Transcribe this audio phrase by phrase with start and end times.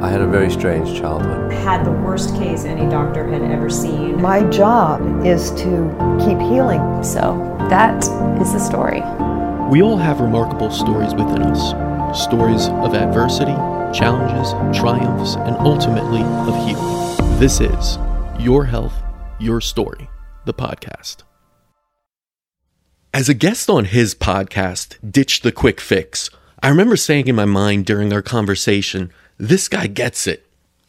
[0.00, 1.52] I had a very strange childhood.
[1.52, 4.22] Had the worst case any doctor had ever seen.
[4.22, 7.02] My job is to keep healing.
[7.02, 7.36] So
[7.68, 7.96] that
[8.40, 9.00] is the story.
[9.68, 13.56] We all have remarkable stories within us stories of adversity,
[13.92, 17.40] challenges, triumphs, and ultimately of healing.
[17.40, 17.98] This is
[18.38, 18.94] Your Health,
[19.40, 20.08] Your Story,
[20.44, 21.24] the podcast.
[23.12, 26.30] As a guest on his podcast, Ditch the Quick Fix,
[26.62, 30.44] I remember saying in my mind during our conversation this guy gets it.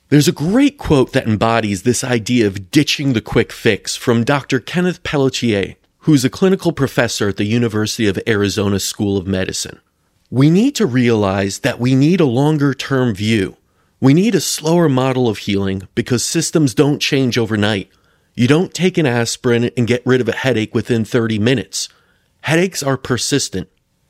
[0.10, 4.60] There's a great quote that embodies this idea of ditching the quick fix from Dr.
[4.60, 9.80] Kenneth Pelletier, who's a clinical professor at the University of Arizona School of Medicine.
[10.32, 13.58] We need to realize that we need a longer term view.
[14.00, 17.90] We need a slower model of healing because systems don't change overnight.
[18.34, 21.90] You don't take an aspirin and get rid of a headache within 30 minutes.
[22.42, 23.70] Headaches are persistent.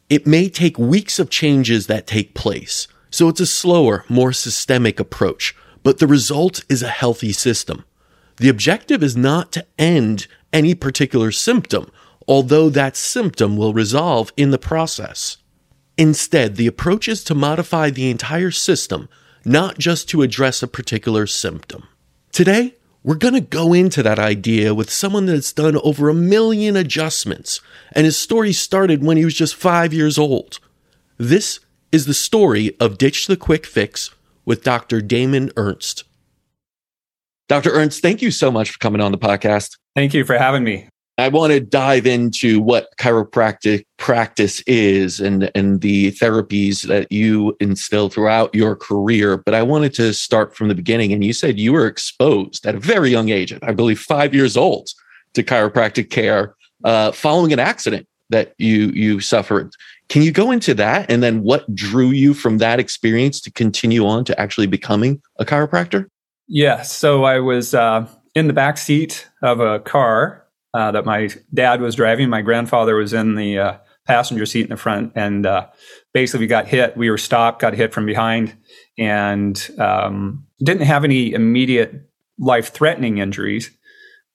[0.09, 2.87] It may take weeks of changes that take place.
[3.09, 7.85] So it's a slower, more systemic approach, but the result is a healthy system.
[8.37, 11.91] The objective is not to end any particular symptom,
[12.27, 15.37] although that symptom will resolve in the process.
[15.97, 19.09] Instead, the approach is to modify the entire system,
[19.43, 21.87] not just to address a particular symptom.
[22.31, 26.75] Today, we're going to go into that idea with someone that's done over a million
[26.75, 27.61] adjustments,
[27.93, 30.59] and his story started when he was just five years old.
[31.17, 31.59] This
[31.91, 34.11] is the story of Ditch the Quick Fix
[34.45, 35.01] with Dr.
[35.01, 36.03] Damon Ernst.
[37.47, 37.71] Dr.
[37.71, 39.77] Ernst, thank you so much for coming on the podcast.
[39.95, 40.87] Thank you for having me.
[41.17, 47.57] I want to dive into what chiropractic practice is and, and the therapies that you
[47.59, 49.35] instill throughout your career.
[49.35, 51.11] But I wanted to start from the beginning.
[51.11, 54.55] And you said you were exposed at a very young age, I believe five years
[54.55, 54.89] old,
[55.33, 59.73] to chiropractic care uh, following an accident that you you suffered.
[60.07, 64.05] Can you go into that and then what drew you from that experience to continue
[64.05, 66.07] on to actually becoming a chiropractor?
[66.47, 71.29] Yeah, so I was uh, in the back seat of a car uh, that my
[71.53, 72.29] dad was driving.
[72.29, 73.77] My grandfather was in the uh,
[74.07, 75.67] passenger seat in the front, and uh,
[76.13, 76.97] basically we got hit.
[76.97, 78.55] We were stopped, got hit from behind,
[78.97, 82.09] and um, didn't have any immediate
[82.39, 83.69] life-threatening injuries,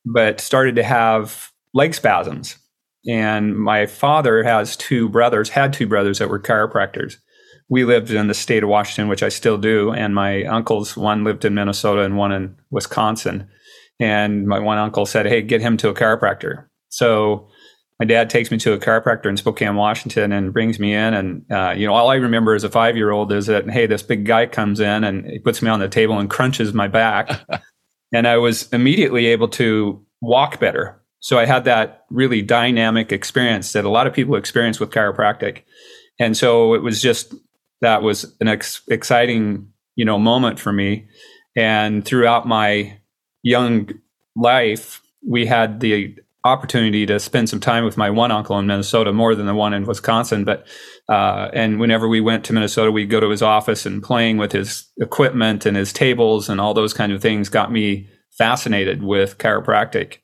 [0.05, 2.59] but started to have leg spasms
[3.07, 7.17] and my father has two brothers, had two brothers that were chiropractors.
[7.69, 9.93] We lived in the state of Washington, which I still do.
[9.93, 13.49] And my uncles, one lived in Minnesota and one in Wisconsin.
[14.01, 16.67] And my one uncle said, Hey, get him to a chiropractor.
[16.89, 17.49] So
[18.01, 21.15] my dad takes me to a chiropractor in Spokane, Washington, and brings me in.
[21.15, 23.87] And, uh, you know, all I remember as a five year old is that, hey,
[23.87, 26.89] this big guy comes in and he puts me on the table and crunches my
[26.89, 27.31] back.
[28.13, 33.73] and I was immediately able to walk better so I had that really dynamic experience
[33.73, 35.63] that a lot of people experience with chiropractic.
[36.21, 37.35] And so it was just
[37.81, 41.07] that was an ex- exciting, you know, moment for me.
[41.57, 42.99] And throughout my
[43.43, 43.89] young
[44.37, 46.15] life, we had the
[46.45, 49.73] opportunity to spend some time with my one uncle in Minnesota, more than the one
[49.73, 50.45] in Wisconsin.
[50.45, 50.67] But
[51.09, 54.53] uh, and whenever we went to Minnesota, we'd go to his office and playing with
[54.53, 59.39] his equipment and his tables and all those kind of things got me fascinated with
[59.39, 60.19] chiropractic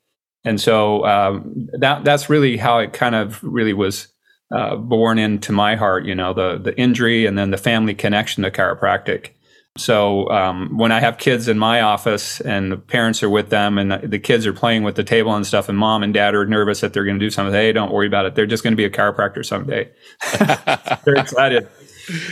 [0.45, 4.09] and so um, that that's really how it kind of really was
[4.55, 6.05] uh, born into my heart.
[6.05, 9.31] You know, the the injury and then the family connection to chiropractic.
[9.79, 13.79] So um, when I have kids in my office and the parents are with them
[13.79, 16.45] and the kids are playing with the table and stuff, and mom and dad are
[16.45, 18.34] nervous that they're going to do something, hey, don't worry about it.
[18.34, 19.89] They're just going to be a chiropractor someday.
[21.05, 21.69] they're excited.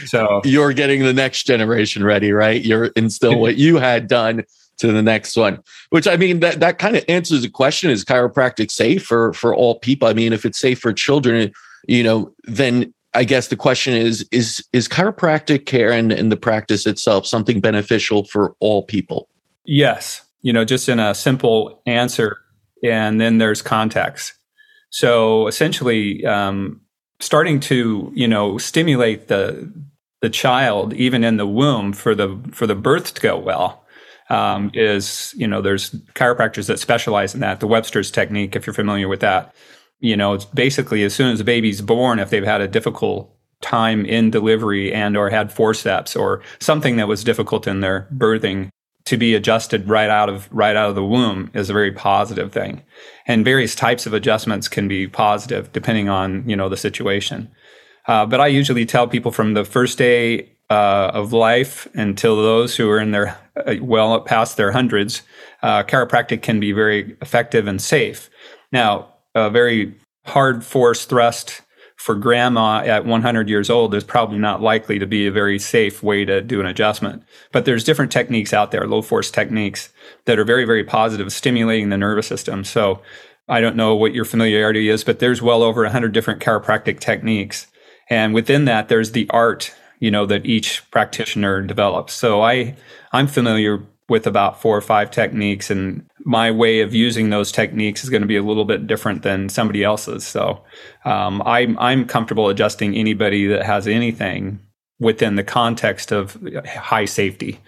[0.07, 2.61] So you're getting the next generation ready, right?
[2.61, 4.45] You're instill what you had done
[4.78, 5.59] to the next one
[5.91, 9.55] which i mean that that kind of answers the question is chiropractic safe for for
[9.55, 10.09] all people?
[10.09, 11.53] I mean if it's safe for children
[11.87, 16.37] you know then i guess the question is is is chiropractic care and, and the
[16.37, 19.28] practice itself something beneficial for all people?
[19.65, 22.38] Yes you know just in a simple answer
[22.83, 24.34] and then there's context
[24.91, 26.81] so essentially um,
[27.21, 29.71] starting to you know stimulate the
[30.21, 33.85] the child even in the womb for the for the birth to go well
[34.31, 37.61] um, is you know there's chiropractors that specialize in that.
[37.61, 39.55] The Webster's technique, if you're familiar with that,
[40.01, 43.35] you know it's basically as soon as the baby's born, if they've had a difficult
[43.61, 48.71] time in delivery and or had forceps or something that was difficult in their birthing
[49.05, 52.53] to be adjusted right out of right out of the womb is a very positive
[52.53, 52.83] thing
[53.27, 57.51] and various types of adjustments can be positive depending on you know the situation
[58.07, 62.76] uh, but i usually tell people from the first day uh, of life until those
[62.76, 65.23] who are in their uh, well past their hundreds,
[65.62, 68.31] uh, chiropractic can be very effective and safe.
[68.73, 69.94] Now, a very
[70.26, 71.62] hard force thrust
[71.97, 76.00] for grandma at 100 years old is probably not likely to be a very safe
[76.00, 77.25] way to do an adjustment.
[77.53, 79.88] But there's different techniques out there, low force techniques
[80.25, 82.62] that are very, very positive, stimulating the nervous system.
[82.62, 83.03] So
[83.49, 87.67] I don't know what your familiarity is, but there's well over 100 different chiropractic techniques.
[88.09, 92.12] And within that, there's the art, you know, that each practitioner develops.
[92.15, 92.77] So I,
[93.12, 98.03] I'm familiar with about four or five techniques and my way of using those techniques
[98.03, 100.27] is going to be a little bit different than somebody else's.
[100.27, 100.65] So
[101.05, 104.61] um, I'm, I'm comfortable adjusting anybody that has anything
[104.99, 107.61] within the context of high safety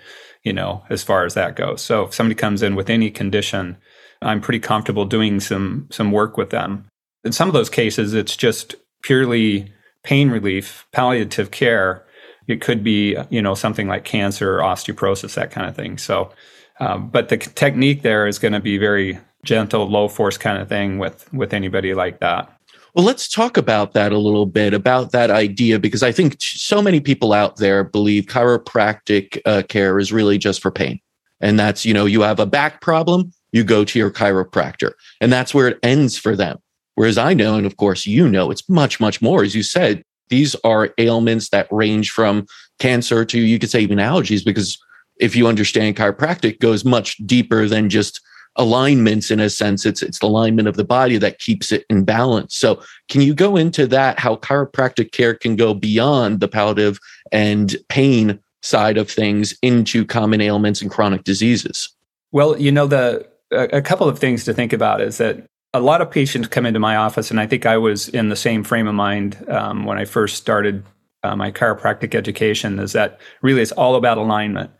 [0.42, 1.82] you know as far as that goes.
[1.82, 3.76] So if somebody comes in with any condition
[4.22, 6.86] i'm pretty comfortable doing some some work with them.
[7.24, 9.72] In some of those cases it's just purely
[10.02, 12.04] pain relief palliative care
[12.46, 15.98] it could be, you know, something like cancer or osteoporosis, that kind of thing.
[15.98, 16.32] So,
[16.80, 20.68] um, but the technique there is going to be very gentle, low force kind of
[20.68, 22.52] thing with with anybody like that.
[22.94, 26.82] Well, let's talk about that a little bit about that idea because I think so
[26.82, 30.98] many people out there believe chiropractic uh, care is really just for pain.
[31.40, 35.32] And that's, you know, you have a back problem, you go to your chiropractor, and
[35.32, 36.58] that's where it ends for them.
[36.96, 39.42] Whereas I know, and of course, you know, it's much, much more.
[39.42, 42.46] As you said, these are ailments that range from
[42.78, 44.78] cancer to you could say even allergies because
[45.18, 48.20] if you understand chiropractic goes much deeper than just
[48.56, 49.86] alignments in a sense.
[49.86, 52.56] It's it's the alignment of the body that keeps it in balance.
[52.56, 56.98] So can you go into that how chiropractic care can go beyond the palliative
[57.32, 61.88] and pain side of things into common ailments and chronic diseases?
[62.32, 66.00] Well you know the a couple of things to think about is that a lot
[66.00, 68.88] of patients come into my office, and I think I was in the same frame
[68.88, 70.84] of mind um, when I first started
[71.22, 72.78] uh, my chiropractic education.
[72.78, 74.70] Is that really it's all about alignment,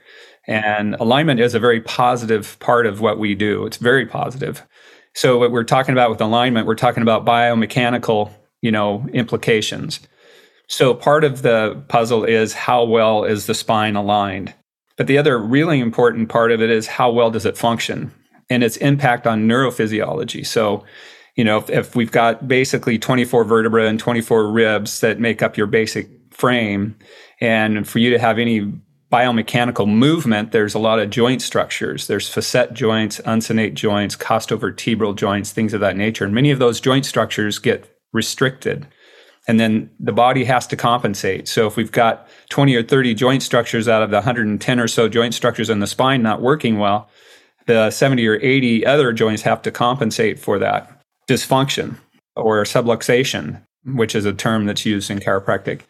[0.47, 3.67] and alignment is a very positive part of what we do.
[3.67, 4.67] It's very positive.
[5.15, 8.33] So what we're talking about with alignment, we're talking about biomechanical,
[8.63, 10.01] you know, implications.
[10.69, 14.55] So part of the puzzle is how well is the spine aligned.
[14.97, 18.13] But the other really important part of it is how well does it function?
[18.51, 20.45] And its impact on neurophysiology.
[20.45, 20.85] So,
[21.37, 25.57] you know, if, if, we've got basically 24 vertebrae and 24 ribs that make up
[25.57, 26.97] your basic frame,
[27.41, 28.73] and for you to have any
[29.11, 32.07] biomechanical movement, there's a lot of joint structures.
[32.07, 36.25] There's facet joints, uncinate joints, costovertebral joints, things of that nature.
[36.25, 38.87] And many of those joint structures get restricted.
[39.49, 41.49] And then the body has to compensate.
[41.49, 45.09] So if we've got 20 or 30 joint structures out of the 110 or so
[45.09, 47.09] joint structures in the spine not working well,
[47.71, 51.97] the 70 or 80 other joints have to compensate for that dysfunction
[52.35, 55.83] or subluxation, which is a term that's used in chiropractic.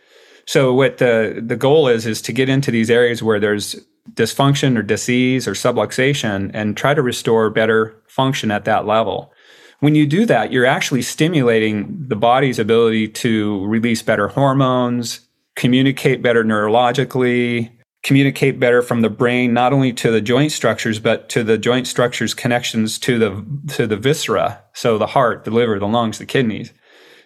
[0.46, 3.76] So what the the goal is is to get into these areas where there's
[4.12, 9.32] dysfunction or disease or subluxation and try to restore better function at that level.
[9.78, 15.20] When you do that, you're actually stimulating the body's ability to release better hormones,
[15.56, 17.70] communicate better neurologically,
[18.02, 21.86] communicate better from the brain not only to the joint structures but to the joint
[21.86, 26.26] structures connections to the to the viscera so the heart the liver the lungs the
[26.26, 26.72] kidneys.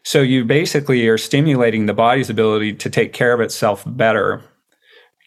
[0.02, 4.42] So you basically are stimulating the body's ability to take care of itself better.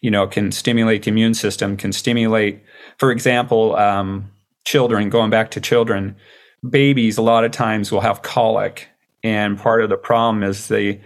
[0.02, 2.62] You know can stimulate the immune system can stimulate
[2.98, 4.30] for example um,
[4.64, 6.14] children going back to children
[6.68, 8.88] babies a lot of times will have colic
[9.24, 11.00] and part of the problem is the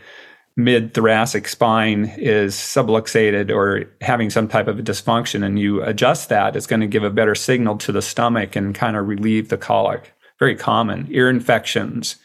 [0.57, 6.29] mid thoracic spine is subluxated or having some type of a dysfunction and you adjust
[6.29, 9.49] that, it's going to give a better signal to the stomach and kind of relieve
[9.49, 10.13] the colic.
[10.39, 11.07] Very common.
[11.11, 12.17] Ear infections,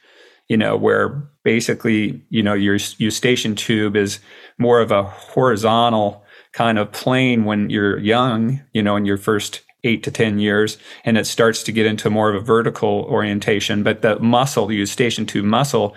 [0.48, 1.10] you know, where
[1.44, 4.20] basically, you know, your eustachian tube is
[4.58, 9.62] more of a horizontal kind of plane when you're young, you know, in your first
[9.84, 13.84] eight to 10 years, and it starts to get into more of a vertical orientation.
[13.84, 15.96] But the muscle, the eustachian tube muscle,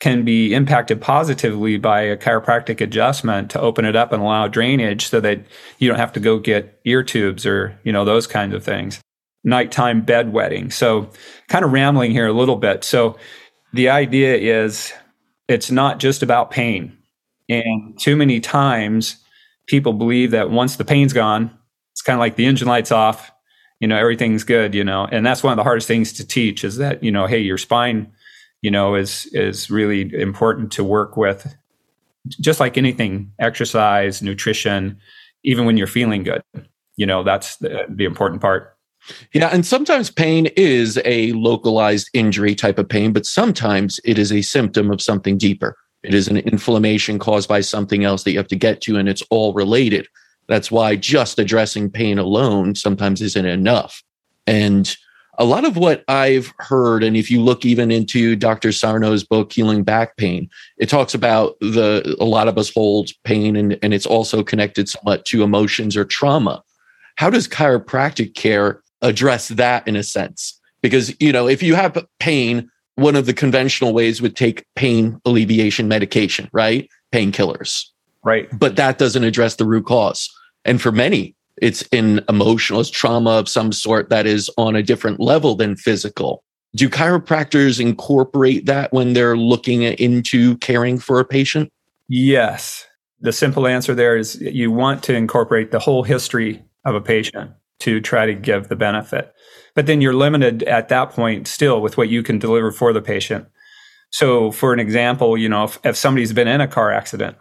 [0.00, 5.08] can be impacted positively by a chiropractic adjustment to open it up and allow drainage
[5.08, 5.40] so that
[5.78, 9.00] you don't have to go get ear tubes or, you know, those kinds of things.
[9.42, 10.72] Nighttime bedwetting.
[10.72, 11.10] So,
[11.48, 12.84] kind of rambling here a little bit.
[12.84, 13.16] So,
[13.72, 14.92] the idea is
[15.48, 16.96] it's not just about pain.
[17.48, 19.16] And too many times
[19.66, 21.50] people believe that once the pain's gone,
[21.92, 23.32] it's kind of like the engine lights off,
[23.80, 25.06] you know, everything's good, you know.
[25.10, 27.58] And that's one of the hardest things to teach is that, you know, hey, your
[27.58, 28.12] spine
[28.62, 31.54] you know, is is really important to work with.
[32.28, 34.98] Just like anything, exercise, nutrition,
[35.44, 36.42] even when you're feeling good,
[36.96, 38.76] you know, that's the, the important part.
[39.32, 44.32] Yeah, and sometimes pain is a localized injury type of pain, but sometimes it is
[44.32, 45.76] a symptom of something deeper.
[46.02, 49.08] It is an inflammation caused by something else that you have to get to, and
[49.08, 50.06] it's all related.
[50.48, 54.02] That's why just addressing pain alone sometimes isn't enough.
[54.46, 54.94] And
[55.38, 58.70] a lot of what I've heard, and if you look even into Dr.
[58.70, 63.54] Sarno's book, Healing Back Pain, it talks about the a lot of us hold pain
[63.54, 66.62] and, and it's also connected somewhat to emotions or trauma.
[67.16, 70.60] How does chiropractic care address that in a sense?
[70.82, 75.20] Because, you know, if you have pain, one of the conventional ways would take pain
[75.24, 76.88] alleviation medication, right?
[77.12, 77.84] Painkillers.
[78.24, 78.48] Right.
[78.58, 80.28] But that doesn't address the root cause.
[80.64, 84.82] And for many, it's an emotional it's trauma of some sort that is on a
[84.82, 86.42] different level than physical.
[86.74, 91.70] Do chiropractors incorporate that when they're looking into caring for a patient?
[92.08, 92.86] Yes.
[93.20, 97.52] The simple answer there is you want to incorporate the whole history of a patient
[97.80, 99.32] to try to give the benefit.
[99.74, 103.02] But then you're limited at that point still with what you can deliver for the
[103.02, 103.46] patient.
[104.10, 107.36] So, for an example, you know, if, if somebody's been in a car accident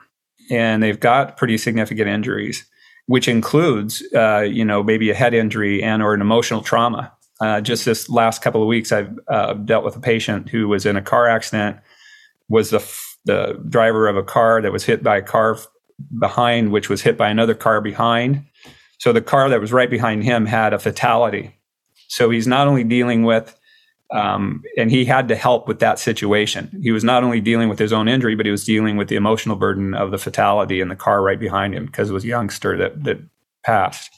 [0.52, 2.66] and they've got pretty significant injuries,
[3.08, 7.12] which includes, uh, you know, maybe a head injury and or an emotional trauma.
[7.42, 10.86] Uh, just this last couple of weeks, I've uh, dealt with a patient who was
[10.86, 11.78] in a car accident,
[12.50, 15.58] was the f- the driver of a car that was hit by a car
[16.18, 18.46] behind, which was hit by another car behind.
[19.00, 21.54] So the car that was right behind him had a fatality.
[22.08, 23.57] So he's not only dealing with
[24.12, 26.72] um, and he had to help with that situation.
[26.82, 29.16] He was not only dealing with his own injury, but he was dealing with the
[29.16, 32.28] emotional burden of the fatality in the car right behind him because it was a
[32.28, 33.20] youngster that that
[33.66, 34.12] passed.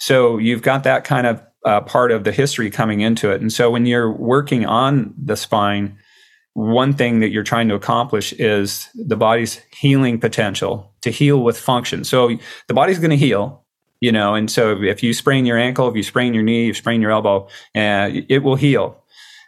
[0.00, 3.40] So you've got that kind of uh, part of the history coming into it.
[3.40, 5.96] And so when you're working on the spine,
[6.54, 11.58] one thing that you're trying to accomplish is the body's healing potential to heal with
[11.58, 12.04] function.
[12.04, 12.36] So
[12.68, 13.64] the body's going to heal,
[14.00, 16.68] you know, and so if you sprain your ankle, if you sprain your knee, if
[16.68, 19.01] you sprain your elbow, uh, it will heal.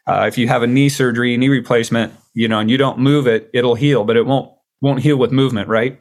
[0.07, 3.27] Uh, if you have a knee surgery, knee replacement, you know, and you don't move
[3.27, 6.01] it, it'll heal, but it won't won't heal with movement, right?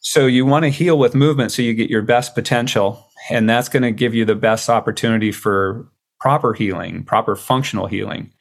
[0.00, 3.68] So you want to heal with movement so you get your best potential, and that's
[3.68, 5.88] going to give you the best opportunity for
[6.20, 8.32] proper healing, proper functional healing.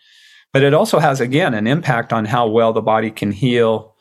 [0.51, 3.95] But it also has again an impact on how well the body can heal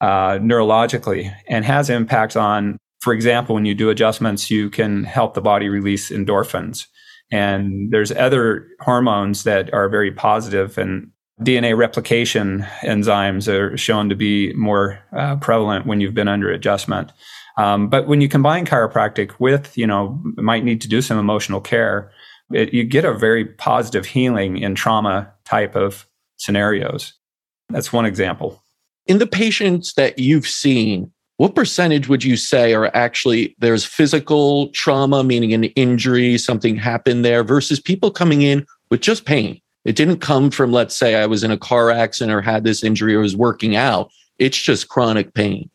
[0.00, 5.34] uh, neurologically, and has impact on, for example, when you do adjustments, you can help
[5.34, 6.86] the body release endorphins
[7.30, 11.10] and there's other hormones that are very positive and
[11.42, 17.12] DNA replication enzymes are shown to be more uh, prevalent when you've been under adjustment.
[17.56, 21.60] Um, but when you combine chiropractic with, you know, might need to do some emotional
[21.60, 22.10] care,
[22.52, 26.06] it, you get a very positive healing in trauma type of
[26.36, 27.12] scenarios.
[27.68, 28.62] That's one example.
[29.06, 34.68] In the patients that you've seen, what percentage would you say are actually there's physical
[34.70, 39.60] trauma, meaning an injury, something happened there, versus people coming in with just pain?
[39.84, 42.82] It didn't come from, let's say, I was in a car accident or had this
[42.82, 44.10] injury or was working out.
[44.38, 45.70] It's just chronic pain.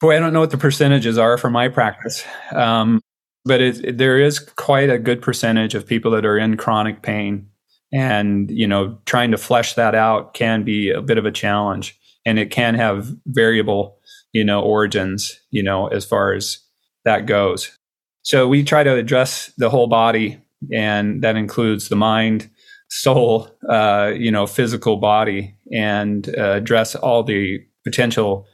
[0.00, 3.00] Boy, I don't know what the percentages are for my practice, um,
[3.44, 7.48] but it, there is quite a good percentage of people that are in chronic pain,
[7.92, 11.96] and you know, trying to flesh that out can be a bit of a challenge,
[12.26, 13.95] and it can have variable
[14.36, 16.58] you know, origins, you know, as far as
[17.06, 17.74] that goes.
[18.20, 20.38] So we try to address the whole body,
[20.70, 22.50] and that includes the mind,
[22.90, 28.46] soul, uh, you know, physical body, and uh, address all the potential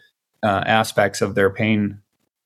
[0.44, 1.98] uh, aspects of their pain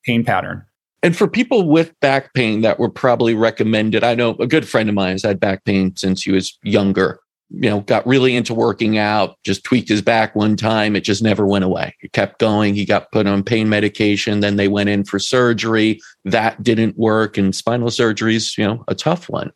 [0.03, 0.65] pain pattern.
[1.03, 4.89] And for people with back pain that were probably recommended, I know a good friend
[4.89, 8.53] of mine has had back pain since he was younger you know, got really into
[8.53, 10.95] working out, just tweaked his back one time.
[10.95, 11.95] It just never went away.
[12.01, 12.75] It kept going.
[12.75, 14.41] He got put on pain medication.
[14.41, 16.01] Then they went in for surgery.
[16.25, 17.37] That didn't work.
[17.37, 19.51] And spinal surgery is, you know, a tough one.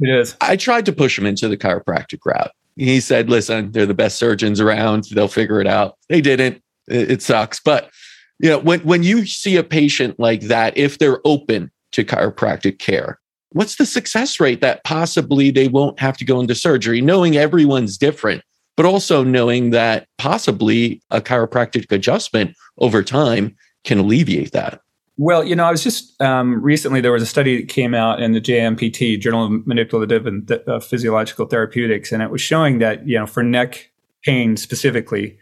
[0.00, 0.36] It is.
[0.40, 2.50] I tried to push him into the chiropractic route.
[2.76, 5.04] He said, listen, they're the best surgeons around.
[5.12, 5.98] They'll figure it out.
[6.08, 6.62] They didn't.
[6.88, 7.60] It, it sucks.
[7.60, 7.90] But,
[8.38, 12.78] you know, when, when you see a patient like that, if they're open to chiropractic
[12.78, 13.19] care,
[13.52, 17.98] what's the success rate that possibly they won't have to go into surgery, knowing everyone's
[17.98, 18.42] different,
[18.76, 24.80] but also knowing that possibly a chiropractic adjustment over time can alleviate that?
[25.16, 28.22] Well, you know, I was just um, recently there was a study that came out
[28.22, 32.78] in the JMPT Journal of Manipulative and Th- uh, Physiological Therapeutics, and it was showing
[32.78, 33.90] that you know for neck
[34.24, 35.38] pain specifically,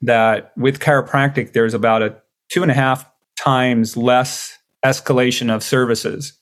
[0.00, 2.16] that with chiropractic there's about a
[2.48, 6.32] two and a half times less escalation of services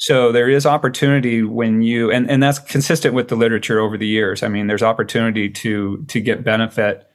[0.00, 4.06] so there is opportunity when you and, and that's consistent with the literature over the
[4.06, 4.42] years.
[4.42, 7.06] I mean, there's opportunity to to get benefit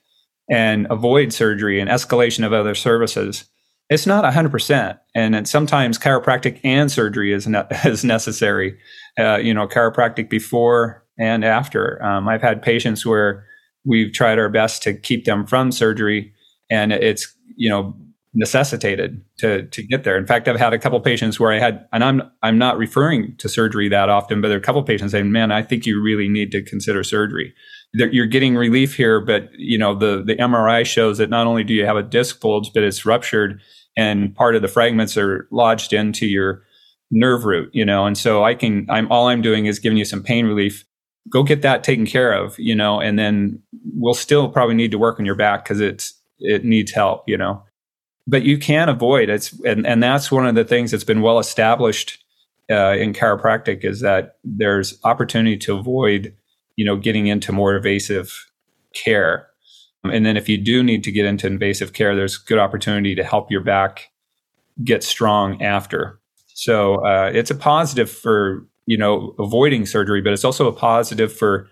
[0.52, 3.46] and avoid surgery and escalation of other services.
[3.90, 5.00] It's not 100%.
[5.16, 8.78] And sometimes chiropractic and surgery is, ne- is necessary.
[9.18, 12.04] Uh, you know, chiropractic before and after.
[12.04, 13.46] Um, I've had patients where
[13.84, 16.34] we've tried our best to keep them from surgery
[16.70, 17.96] and it's, you know,
[18.36, 20.18] necessitated to to get there.
[20.18, 23.36] In fact, I've had a couple patients where I had, and I'm I'm not referring
[23.38, 26.02] to surgery that often, but there are a couple patients saying, "Man, I think you
[26.02, 27.54] really need to consider surgery."
[27.94, 31.74] You're getting relief here, but you know the the MRI shows that not only do
[31.74, 33.62] you have a disc bulge, but it's ruptured,
[33.96, 36.64] and part of the fragments are lodged into your
[37.10, 37.70] nerve root.
[37.74, 40.46] You know, and so I can I'm all I'm doing is giving you some pain
[40.46, 40.86] relief.
[41.30, 43.60] Go get that taken care of, you know, and then
[43.96, 47.38] we'll still probably need to work on your back because it's it needs help, you
[47.38, 47.64] know
[48.28, 51.40] but you can avoid it's and, and that's one of the things that's been well
[51.40, 52.24] established
[52.70, 56.34] uh, in chiropractic is that there's opportunity to avoid
[56.76, 58.50] you know getting into more invasive
[58.94, 59.48] care.
[60.04, 63.24] And then if you do need to get into invasive care there's good opportunity to
[63.24, 64.12] help your back
[64.84, 66.20] get strong after.
[66.54, 71.34] So uh, it's a positive for you know avoiding surgery but it's also a positive
[71.34, 71.68] for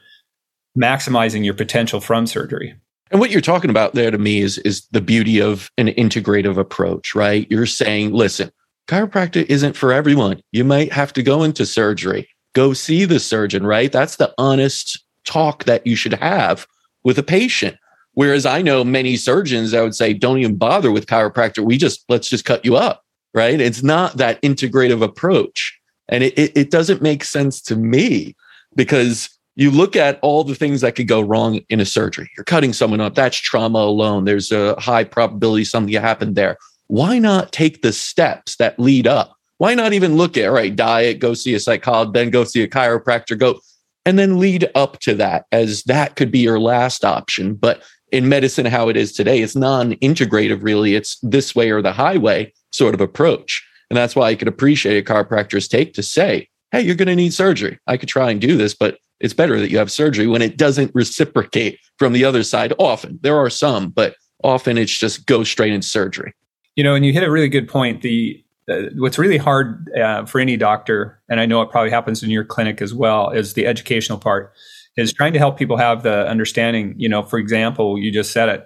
[0.77, 2.75] maximizing your potential from surgery
[3.13, 6.57] and what you're talking about there to me is is the beauty of an integrative
[6.57, 7.45] approach, right?
[7.49, 8.51] You're saying, listen,
[8.87, 10.41] chiropractic isn't for everyone.
[10.51, 12.27] You might have to go into surgery.
[12.53, 13.91] Go see the surgeon, right?
[13.91, 16.65] That's the honest talk that you should have
[17.03, 17.77] with a patient.
[18.13, 21.63] Whereas I know many surgeons, I would say, don't even bother with chiropractor.
[21.63, 23.03] We just let's just cut you up,
[23.35, 23.61] right?
[23.61, 25.79] It's not that integrative approach.
[26.09, 28.35] And it, it, it doesn't make sense to me
[28.75, 32.29] because you look at all the things that could go wrong in a surgery.
[32.35, 33.15] You're cutting someone up.
[33.15, 34.25] That's trauma alone.
[34.25, 36.57] There's a high probability something happened there.
[36.87, 39.35] Why not take the steps that lead up?
[39.57, 42.63] Why not even look at, all right, diet, go see a psychologist, then go see
[42.63, 43.59] a chiropractor, go,
[44.05, 47.53] and then lead up to that as that could be your last option.
[47.53, 50.95] But in medicine, how it is today, it's non integrative, really.
[50.95, 53.65] It's this way or the highway sort of approach.
[53.89, 57.15] And that's why I could appreciate a chiropractor's take to say, hey, you're going to
[57.15, 57.79] need surgery.
[57.87, 60.57] I could try and do this, but it's better that you have surgery when it
[60.57, 62.73] doesn't reciprocate from the other side.
[62.79, 66.33] Often there are some, but often it's just go straight into surgery.
[66.75, 68.01] You know, and you hit a really good point.
[68.01, 72.23] The uh, what's really hard uh, for any doctor, and I know it probably happens
[72.23, 74.51] in your clinic as well, is the educational part.
[74.95, 76.95] Is trying to help people have the understanding.
[76.97, 78.65] You know, for example, you just said it.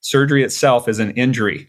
[0.00, 1.68] Surgery itself is an injury.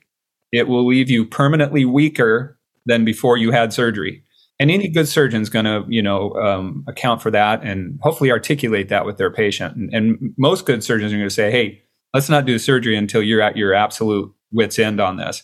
[0.51, 4.23] It will leave you permanently weaker than before you had surgery
[4.59, 8.31] and any good surgeon is going to you know um, account for that and hopefully
[8.31, 9.75] articulate that with their patient.
[9.75, 11.81] And, and most good surgeons are going to say hey
[12.13, 15.43] let's not do surgery until you're at your absolute wits end on this.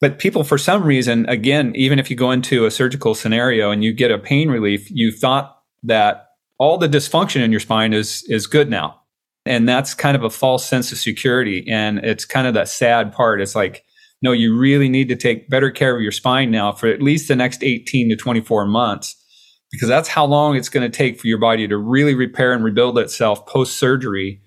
[0.00, 3.82] But people for some reason again even if you go into a surgical scenario and
[3.82, 6.28] you get a pain relief you thought that
[6.58, 8.96] all the dysfunction in your spine is is good now.
[9.46, 11.66] And that's kind of a false sense of security.
[11.68, 13.40] And it's kind of that sad part.
[13.40, 13.84] It's like
[14.22, 17.28] no, you really need to take better care of your spine now for at least
[17.28, 19.16] the next 18 to 24 months,
[19.70, 22.62] because that's how long it's going to take for your body to really repair and
[22.62, 24.42] rebuild itself post surgery.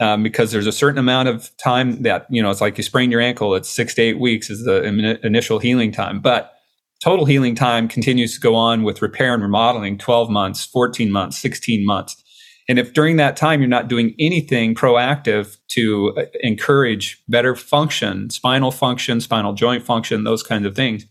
[0.00, 3.12] Um, because there's a certain amount of time that, you know, it's like you sprain
[3.12, 4.82] your ankle, it's six to eight weeks is the
[5.22, 6.18] initial healing time.
[6.18, 6.52] But
[7.04, 11.38] total healing time continues to go on with repair and remodeling 12 months, 14 months,
[11.38, 12.21] 16 months.
[12.68, 18.30] And if during that time you're not doing anything proactive to uh, encourage better function,
[18.30, 21.06] spinal function, spinal joint function, those kinds of things,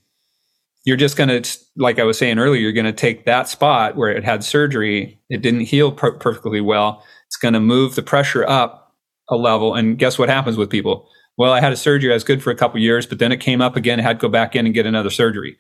[0.85, 3.95] you're just going to, like I was saying earlier, you're going to take that spot
[3.95, 7.03] where it had surgery, it didn't heal per- perfectly well.
[7.27, 8.95] It's going to move the pressure up
[9.29, 9.75] a level.
[9.75, 11.07] And guess what happens with people?
[11.37, 13.37] Well, I had a surgery, I was good for a couple years, but then it
[13.39, 15.57] came up again, I had to go back in and get another surgery.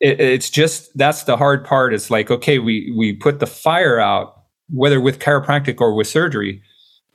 [0.00, 1.94] It, it's just that's the hard part.
[1.94, 6.62] It's like, okay, we we put the fire out whether with chiropractic or with surgery.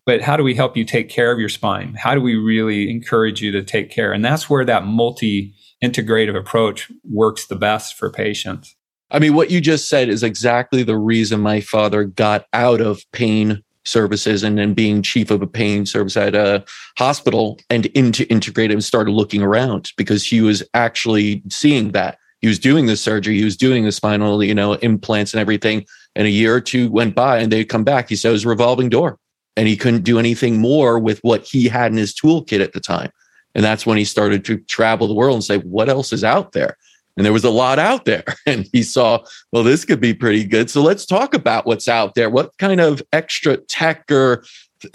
[0.05, 1.93] But how do we help you take care of your spine?
[1.93, 4.11] How do we really encourage you to take care?
[4.11, 8.75] And that's where that multi integrative approach works the best for patients.
[9.11, 13.01] I mean, what you just said is exactly the reason my father got out of
[13.11, 16.63] pain services and then being chief of a pain service at a
[16.97, 22.17] hospital and into integrative and started looking around because he was actually seeing that.
[22.41, 25.85] He was doing the surgery, he was doing the spinal, you know, implants and everything.
[26.15, 28.09] And a year or two went by and they'd come back.
[28.09, 29.17] He said it was a revolving door
[29.55, 32.79] and he couldn't do anything more with what he had in his toolkit at the
[32.79, 33.11] time.
[33.55, 36.53] And that's when he started to travel the world and say, what else is out
[36.53, 36.77] there?
[37.17, 38.23] And there was a lot out there.
[38.45, 39.19] And he saw,
[39.51, 40.69] well, this could be pretty good.
[40.69, 42.29] So let's talk about what's out there.
[42.29, 44.43] What kind of extra tech or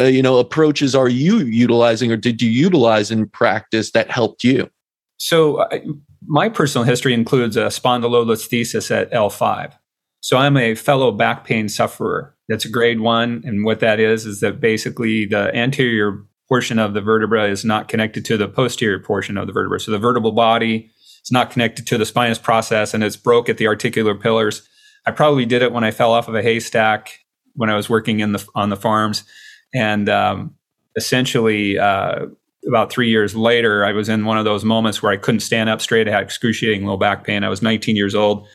[0.00, 4.42] uh, you know approaches are you utilizing or did you utilize in practice that helped
[4.42, 4.70] you?
[5.18, 5.78] So uh,
[6.26, 9.72] my personal history includes a spondylolisthesis at L5.
[10.20, 12.34] So I'm a fellow back pain sufferer.
[12.48, 13.42] That's a grade one.
[13.44, 17.88] And what that is, is that basically the anterior portion of the vertebra is not
[17.88, 19.80] connected to the posterior portion of the vertebra.
[19.80, 20.90] So the vertebral body
[21.22, 24.66] is not connected to the spinous process and it's broke at the articular pillars.
[25.06, 27.18] I probably did it when I fell off of a haystack
[27.54, 29.24] when I was working in the on the farms,
[29.72, 30.54] and um,
[30.96, 32.26] essentially uh,
[32.66, 35.68] about three years later, I was in one of those moments where I couldn't stand
[35.68, 36.08] up straight.
[36.08, 37.44] I had excruciating low back pain.
[37.44, 38.46] I was 19 years old.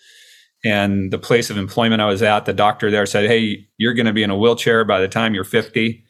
[0.63, 4.05] And the place of employment I was at, the doctor there said, Hey, you're going
[4.07, 6.03] to be in a wheelchair by the time you're 50.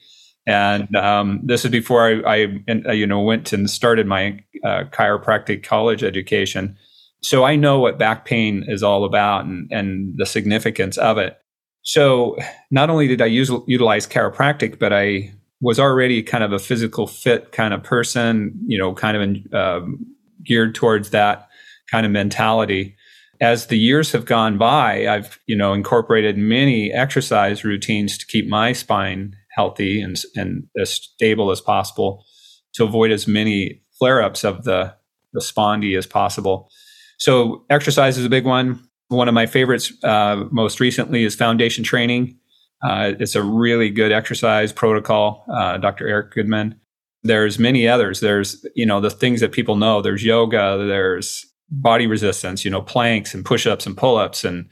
[0.47, 4.85] And um, this is before I, I, uh, you know, went and started my uh,
[4.85, 6.75] chiropractic college education.
[7.21, 11.38] So I know what back pain is all about and, and the significance of it.
[11.81, 12.38] So
[12.71, 15.31] not only did I use, utilize chiropractic, but I
[15.62, 19.54] was already kind of a physical fit kind of person, you know, kind of in,
[19.54, 20.06] um,
[20.45, 21.50] geared towards that
[21.91, 22.95] kind of mentality.
[23.41, 28.48] As the years have gone by, I've, you know, incorporated many exercise routines to keep
[28.48, 32.26] my spine healthy and, and as stable as possible
[32.74, 34.93] to avoid as many flare ups of the,
[35.34, 36.69] the spondy as possible.
[37.17, 38.82] So, exercise is a big one.
[39.10, 42.38] One of my favorites uh, most recently is foundation training.
[42.81, 46.07] Uh, it's a really good exercise protocol, uh, Dr.
[46.07, 46.79] Eric Goodman.
[47.23, 48.21] There's many others.
[48.21, 50.01] There's, you know, the things that people know.
[50.01, 54.69] There's yoga, there's body resistance, you know, planks and push ups and pull ups and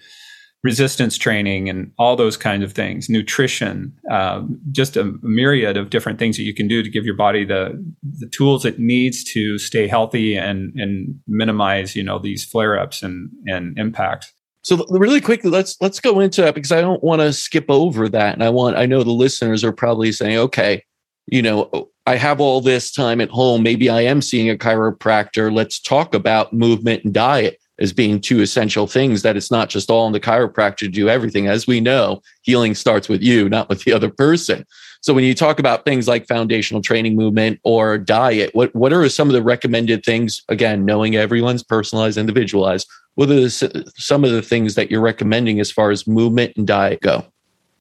[0.63, 6.19] resistance training and all those kinds of things, nutrition, um, just a myriad of different
[6.19, 7.61] things that you can do to give your body the
[8.19, 13.03] the tools it needs to stay healthy and and minimize you know these flare ups
[13.03, 14.33] and and impacts.
[14.67, 18.09] So really quickly, let's let's go into that because I don't want to skip over
[18.09, 20.83] that, and I want I know the listeners are probably saying, okay,
[21.25, 23.63] you know, oh, I have all this time at home.
[23.63, 25.53] Maybe I am seeing a chiropractor.
[25.53, 29.89] Let's talk about movement and diet as being two essential things that it's not just
[29.89, 31.47] all in the chiropractor to do everything.
[31.47, 34.65] As we know, healing starts with you, not with the other person.
[34.99, 39.07] So when you talk about things like foundational training movement or diet, what, what are
[39.07, 40.43] some of the recommended things?
[40.49, 42.85] Again, knowing everyone's personalized, individualized,
[43.17, 46.67] what are the, some of the things that you're recommending as far as movement and
[46.67, 47.25] diet go?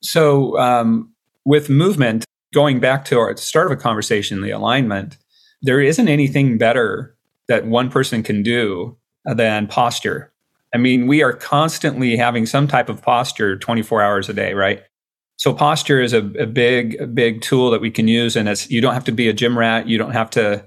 [0.01, 1.12] So um,
[1.44, 5.18] with movement, going back to our start of a conversation, the alignment,
[5.61, 7.14] there isn't anything better
[7.49, 8.96] that one person can do
[9.27, 10.33] than posture.
[10.75, 14.85] I mean, we are constantly having some type of posture 24 hours a day, right?
[15.37, 18.70] So posture is a, a big, a big tool that we can use, and it's
[18.70, 19.87] you don't have to be a gym rat.
[19.87, 20.66] You don't have to,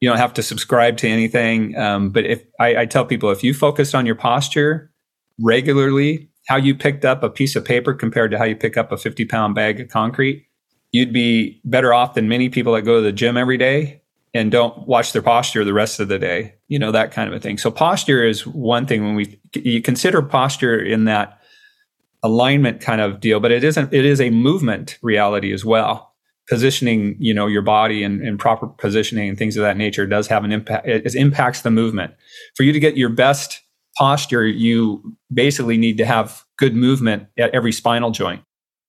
[0.00, 1.76] you don't have to subscribe to anything.
[1.76, 4.90] Um, but if I, I tell people, if you focused on your posture
[5.38, 8.92] regularly, how you picked up a piece of paper compared to how you pick up
[8.92, 10.46] a 50 pound bag of concrete,
[10.92, 14.00] you'd be better off than many people that go to the gym every day
[14.32, 17.34] and don't watch their posture the rest of the day, you know, that kind of
[17.34, 17.58] a thing.
[17.58, 21.40] So posture is one thing when we you consider posture in that
[22.22, 26.09] alignment kind of deal, but it isn't it is a movement reality as well.
[26.50, 30.44] Positioning, you know, your body and, proper positioning and things of that nature does have
[30.44, 30.86] an impact.
[30.86, 32.12] It, impacts the movement.
[32.56, 33.62] For you to get your best
[33.96, 38.42] posture, you basically need to have good movement at every spinal joint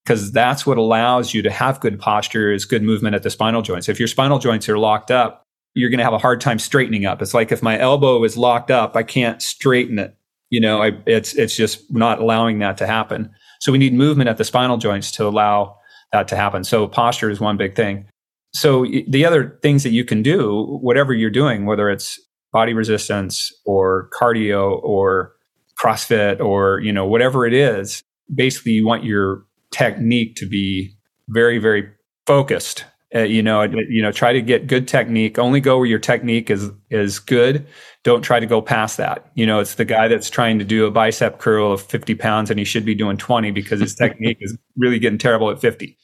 [0.03, 3.61] because that's what allows you to have good posture is good movement at the spinal
[3.61, 3.87] joints.
[3.87, 7.05] If your spinal joints are locked up, you're going to have a hard time straightening
[7.05, 7.21] up.
[7.21, 10.17] It's like if my elbow is locked up, I can't straighten it.
[10.49, 13.31] You know, I, it's it's just not allowing that to happen.
[13.61, 15.77] So we need movement at the spinal joints to allow
[16.11, 16.63] that to happen.
[16.63, 18.05] So posture is one big thing.
[18.53, 22.19] So the other things that you can do, whatever you're doing, whether it's
[22.51, 25.33] body resistance or cardio or
[25.79, 30.95] CrossFit or you know whatever it is, basically you want your technique to be
[31.29, 31.89] very, very
[32.27, 32.85] focused.
[33.13, 35.37] Uh, you know, you know, try to get good technique.
[35.37, 37.67] Only go where your technique is is good.
[38.03, 39.29] Don't try to go past that.
[39.35, 42.49] You know, it's the guy that's trying to do a bicep curl of 50 pounds
[42.49, 45.97] and he should be doing 20 because his technique is really getting terrible at 50.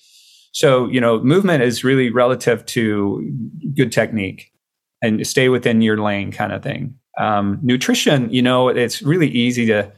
[0.52, 3.32] So, you know, movement is really relative to
[3.76, 4.52] good technique
[5.02, 6.96] and stay within your lane kind of thing.
[7.18, 9.92] Um, nutrition, you know, it's really easy to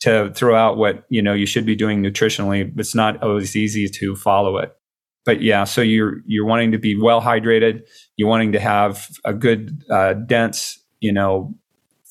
[0.00, 2.72] to throw out what you know you should be doing nutritionally.
[2.78, 4.77] It's not always easy to follow it.
[5.28, 7.82] But yeah, so you're you're wanting to be well hydrated.
[8.16, 11.54] You're wanting to have a good uh, dense, you know,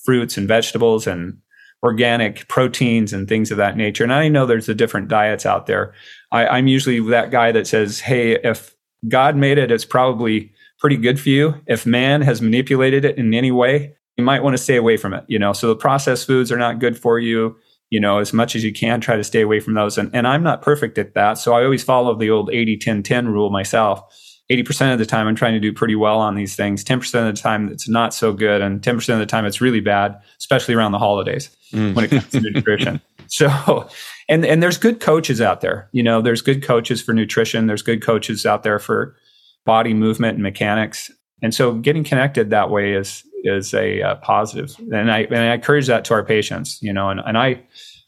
[0.06, 1.40] fruits and vegetables and
[1.82, 4.04] organic proteins and things of that nature.
[4.04, 5.96] And I know there's the different diets out there.
[6.32, 8.76] I, I'm usually that guy that says, "Hey, if
[9.08, 11.56] God made it, it's probably pretty good for you.
[11.66, 15.16] If man has manipulated it in any way, you might want to stay away from
[15.16, 15.24] it.
[15.28, 17.56] You know, so the processed foods are not good for you
[17.90, 19.98] you know, as much as you can, try to stay away from those.
[19.98, 21.36] And, and I'm not perfect at that.
[21.36, 24.02] So I always follow the old 80 10 10 rule myself.
[24.50, 26.84] 80% of the time, I'm trying to do pretty well on these things.
[26.84, 28.62] 10% of the time, it's not so good.
[28.62, 31.94] And 10% of the time, it's really bad, especially around the holidays mm.
[31.94, 33.02] when it comes to nutrition.
[33.30, 33.90] So,
[34.30, 35.90] and, and there's good coaches out there.
[35.92, 39.18] You know, there's good coaches for nutrition, there's good coaches out there for
[39.66, 41.12] body movement and mechanics.
[41.42, 44.76] And so getting connected that way is is a uh, positive.
[44.92, 47.62] And I and I encourage that to our patients, you know, and, and I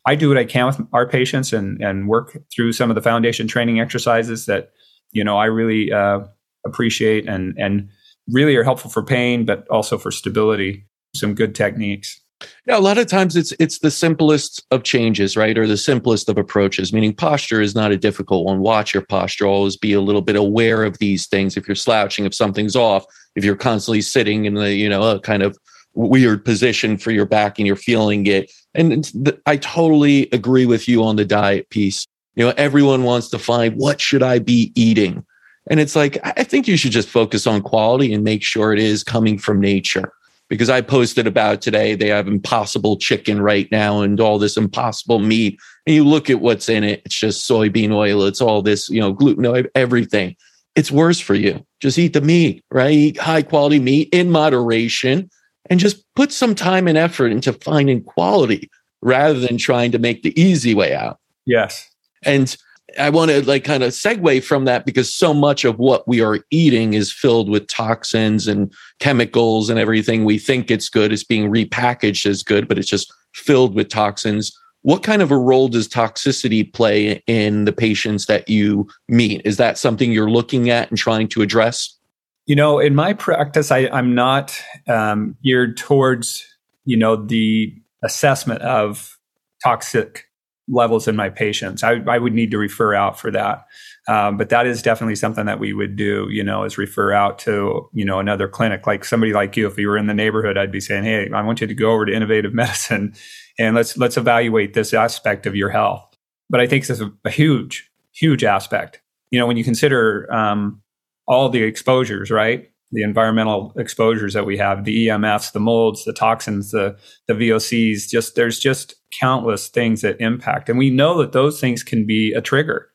[0.05, 3.01] I do what I can with our patients and and work through some of the
[3.01, 4.71] foundation training exercises that
[5.11, 6.21] you know I really uh,
[6.65, 7.89] appreciate and and
[8.31, 10.85] really are helpful for pain, but also for stability.
[11.15, 12.21] Some good techniques.
[12.65, 15.57] Yeah, a lot of times it's it's the simplest of changes, right?
[15.57, 18.59] Or the simplest of approaches, meaning posture is not a difficult one.
[18.59, 21.57] Watch your posture, always be a little bit aware of these things.
[21.57, 25.19] If you're slouching, if something's off, if you're constantly sitting in the, you know, a
[25.19, 25.57] kind of
[25.93, 28.51] weird position for your back and you're feeling it.
[28.75, 32.07] And I totally agree with you on the diet piece.
[32.35, 35.25] You know, everyone wants to find what should I be eating?
[35.69, 38.79] And it's like, I think you should just focus on quality and make sure it
[38.79, 40.13] is coming from nature
[40.47, 41.95] because I posted about today.
[41.95, 45.59] They have impossible chicken right now and all this impossible meat.
[45.85, 48.99] And you look at what's in it, it's just soybean oil, it's all this, you
[48.99, 50.35] know, gluten, everything.
[50.79, 51.65] It's worse for you.
[51.81, 52.93] Just eat the meat, right?
[52.93, 55.29] Eat high quality meat in moderation
[55.69, 58.69] and just put some time and effort into finding quality
[59.01, 61.19] rather than trying to make the easy way out.
[61.45, 61.85] Yes.
[62.23, 62.55] And
[62.97, 66.21] I want to like kind of segue from that because so much of what we
[66.21, 70.23] are eating is filled with toxins and chemicals and everything.
[70.23, 74.57] We think it's good, it's being repackaged as good, but it's just filled with toxins.
[74.81, 79.41] What kind of a role does toxicity play in the patients that you meet?
[79.43, 81.97] Is that something you're looking at and trying to address?
[82.45, 86.45] You know, in my practice, I, am not um, geared towards,
[86.85, 89.17] you know, the assessment of
[89.63, 90.28] toxic
[90.69, 91.83] levels in my patients.
[91.83, 93.65] I, I would need to refer out for that.
[94.07, 97.39] Um, but that is definitely something that we would do, you know, is refer out
[97.39, 99.67] to, you know, another clinic, like somebody like you.
[99.67, 101.91] If you were in the neighborhood, I'd be saying, Hey, I want you to go
[101.91, 103.13] over to innovative medicine
[103.57, 106.05] and let's, let's evaluate this aspect of your health.
[106.49, 109.01] But I think this is a, a huge, huge aspect.
[109.31, 110.81] You know, when you consider um,
[111.27, 112.68] all the exposures, right?
[112.91, 116.97] The environmental exposures that we have, the EMFs, the molds, the toxins, the,
[117.27, 120.69] the VOCs, just there's just countless things that impact.
[120.69, 122.89] And we know that those things can be a trigger.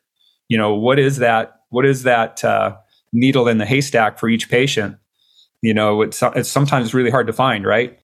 [0.48, 2.76] You know, what is that, what is that uh,
[3.12, 4.96] needle in the haystack for each patient?
[5.62, 7.98] You know, it's, it's sometimes really hard to find, right?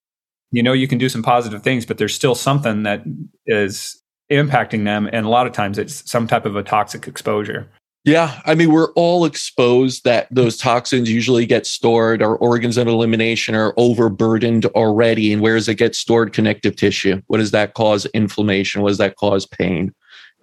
[0.53, 3.03] You know, you can do some positive things, but there's still something that
[3.47, 4.01] is
[4.31, 5.09] impacting them.
[5.13, 7.69] And a lot of times it's some type of a toxic exposure.
[8.05, 12.23] Yeah, I mean, we're all exposed that those toxins usually get stored.
[12.23, 15.35] Our organs of elimination are overburdened already.
[15.35, 16.33] And where does it get stored?
[16.33, 17.21] Connective tissue.
[17.27, 18.07] What does that cause?
[18.07, 18.81] Inflammation.
[18.81, 19.45] What does that cause?
[19.45, 19.95] Pain.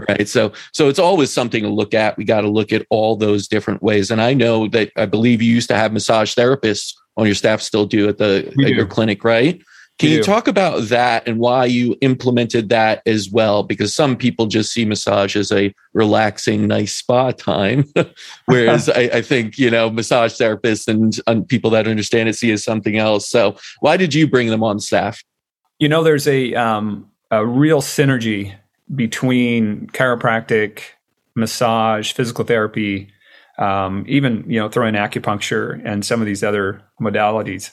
[0.08, 0.30] Right.
[0.30, 2.16] So, so it's always something to look at.
[2.18, 4.12] We got to look at all those different ways.
[4.12, 7.62] And I know that I believe you used to have massage therapists on your staff,
[7.62, 9.60] still do at the at your clinic, right?
[10.00, 13.64] Can you talk about that and why you implemented that as well?
[13.64, 17.86] Because some people just see massage as a relaxing, nice spa time,
[18.46, 22.52] whereas I, I, think you know massage therapists and, and people that understand it see
[22.52, 23.28] as something else.
[23.28, 25.24] So, why did you bring them on staff?
[25.80, 28.56] You know, there's a um, a real synergy
[28.94, 30.82] between chiropractic,
[31.34, 33.10] massage, physical therapy,
[33.58, 37.72] um, even you know, throw in acupuncture and some of these other modalities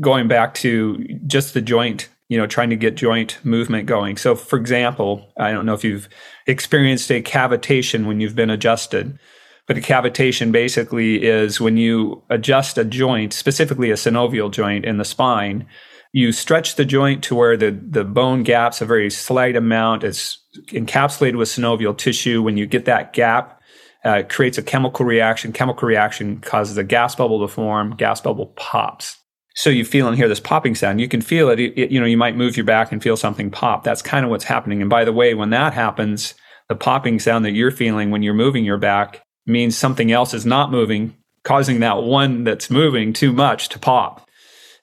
[0.00, 4.16] going back to just the joint, you know, trying to get joint movement going.
[4.16, 6.08] So, for example, I don't know if you've
[6.46, 9.18] experienced a cavitation when you've been adjusted,
[9.66, 14.98] but a cavitation basically is when you adjust a joint, specifically a synovial joint in
[14.98, 15.66] the spine,
[16.12, 20.04] you stretch the joint to where the, the bone gaps a very slight amount.
[20.04, 22.42] It's encapsulated with synovial tissue.
[22.42, 23.60] When you get that gap,
[24.04, 25.52] uh, creates a chemical reaction.
[25.52, 27.94] Chemical reaction causes a gas bubble to form.
[27.96, 29.18] Gas bubble pops.
[29.58, 31.00] So you feel and hear this popping sound.
[31.00, 33.50] You can feel it, it, You know, you might move your back and feel something
[33.50, 33.82] pop.
[33.82, 34.80] That's kind of what's happening.
[34.80, 36.36] And by the way, when that happens,
[36.68, 40.46] the popping sound that you're feeling when you're moving your back means something else is
[40.46, 44.24] not moving, causing that one that's moving too much to pop.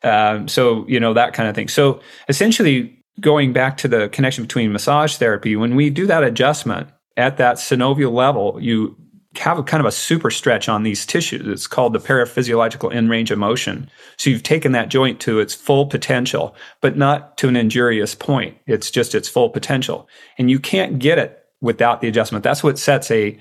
[0.03, 1.69] Um, so you know that kind of thing.
[1.69, 6.89] So essentially, going back to the connection between massage therapy, when we do that adjustment
[7.15, 8.97] at that synovial level, you
[9.37, 11.47] have a kind of a super stretch on these tissues.
[11.47, 13.89] It's called the paraphysiological end range of motion.
[14.17, 18.57] So you've taken that joint to its full potential, but not to an injurious point.
[18.67, 20.07] It's just its full potential.
[20.37, 22.43] And you can't get it without the adjustment.
[22.43, 23.37] That's what sets a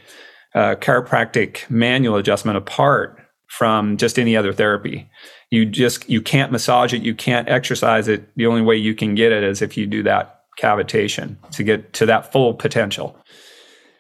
[0.55, 5.09] chiropractic manual adjustment apart from just any other therapy.
[5.51, 8.29] You just you can't massage it, you can't exercise it.
[8.37, 11.93] The only way you can get it is if you do that cavitation to get
[11.95, 13.17] to that full potential.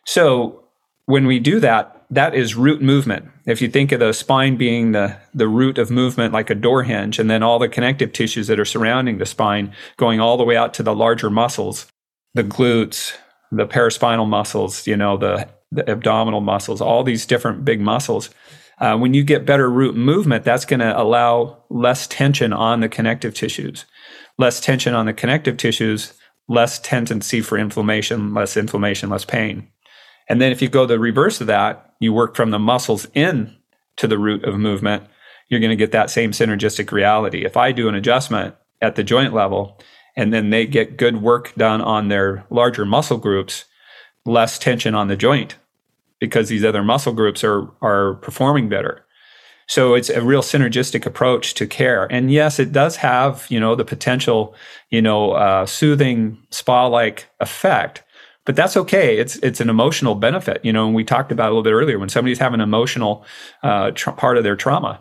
[0.06, 0.63] So
[1.06, 3.28] when we do that, that is root movement.
[3.46, 6.82] If you think of the spine being the, the root of movement like a door
[6.82, 10.44] hinge, and then all the connective tissues that are surrounding the spine going all the
[10.44, 11.86] way out to the larger muscles,
[12.34, 13.16] the glutes,
[13.50, 18.30] the paraspinal muscles, you know, the, the abdominal muscles, all these different big muscles.
[18.78, 22.88] Uh, when you get better root movement, that's going to allow less tension on the
[22.88, 23.84] connective tissues.
[24.36, 26.12] Less tension on the connective tissues,
[26.48, 29.68] less tendency for inflammation, less inflammation, less pain.
[30.28, 33.54] And then if you go the reverse of that, you work from the muscles in
[33.96, 35.04] to the root of movement,
[35.48, 37.44] you're going to get that same synergistic reality.
[37.44, 39.78] If I do an adjustment at the joint level
[40.16, 43.64] and then they get good work done on their larger muscle groups,
[44.24, 45.56] less tension on the joint
[46.18, 49.04] because these other muscle groups are are performing better.
[49.66, 52.06] So it's a real synergistic approach to care.
[52.12, 54.54] And yes, it does have, you know, the potential,
[54.90, 58.02] you know, uh, soothing spa-like effect,
[58.44, 59.18] but that's okay.
[59.18, 60.86] It's it's an emotional benefit, you know.
[60.86, 63.24] And we talked about a little bit earlier when somebody's having an emotional
[63.62, 65.00] uh, tra- part of their trauma.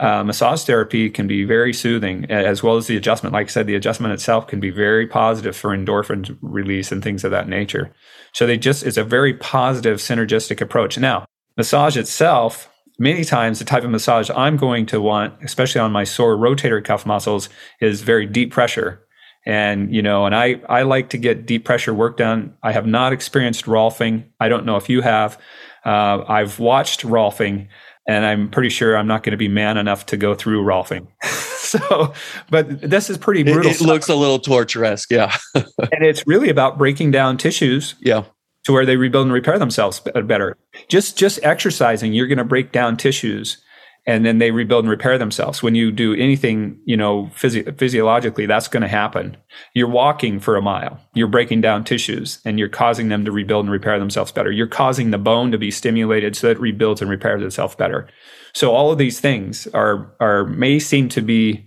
[0.00, 3.32] Uh, massage therapy can be very soothing, as well as the adjustment.
[3.32, 7.22] Like I said, the adjustment itself can be very positive for endorphin release and things
[7.22, 7.92] of that nature.
[8.32, 10.98] So they just it's a very positive synergistic approach.
[10.98, 11.26] Now,
[11.56, 16.04] massage itself many times the type of massage I'm going to want, especially on my
[16.04, 17.48] sore rotator cuff muscles,
[17.80, 19.03] is very deep pressure.
[19.46, 22.54] And, you know, and I, I like to get deep pressure work done.
[22.62, 24.24] I have not experienced Rolfing.
[24.40, 25.38] I don't know if you have.
[25.84, 27.68] Uh, I've watched Rolfing
[28.08, 31.06] and I'm pretty sure I'm not going to be man enough to go through Rolfing.
[31.24, 32.12] so,
[32.50, 33.70] but this is pretty brutal.
[33.70, 35.10] It, it looks a little torturesque.
[35.10, 35.36] Yeah.
[35.54, 37.94] and it's really about breaking down tissues.
[38.00, 38.24] Yeah
[38.64, 40.56] to where they rebuild and repair themselves better.
[40.88, 43.58] Just just exercising, you're going to break down tissues,
[44.06, 45.62] and then they rebuild and repair themselves.
[45.62, 49.36] When you do anything, you know, physio- physiologically, that's going to happen.
[49.72, 53.64] You're walking for a mile, you're breaking down tissues, and you're causing them to rebuild
[53.64, 54.50] and repair themselves better.
[54.50, 58.08] You're causing the bone to be stimulated so that it rebuilds and repairs itself better.
[58.52, 61.66] So all of these things are are may seem to be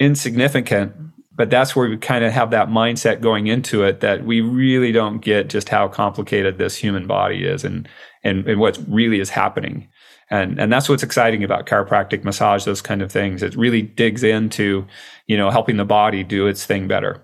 [0.00, 0.92] insignificant
[1.36, 4.92] but that's where we kind of have that mindset going into it that we really
[4.92, 7.88] don't get just how complicated this human body is and
[8.22, 9.88] and, and what really is happening
[10.30, 13.42] and and that's what's exciting about chiropractic massage those kind of things.
[13.42, 14.86] It really digs into
[15.26, 17.22] you know helping the body do its thing better.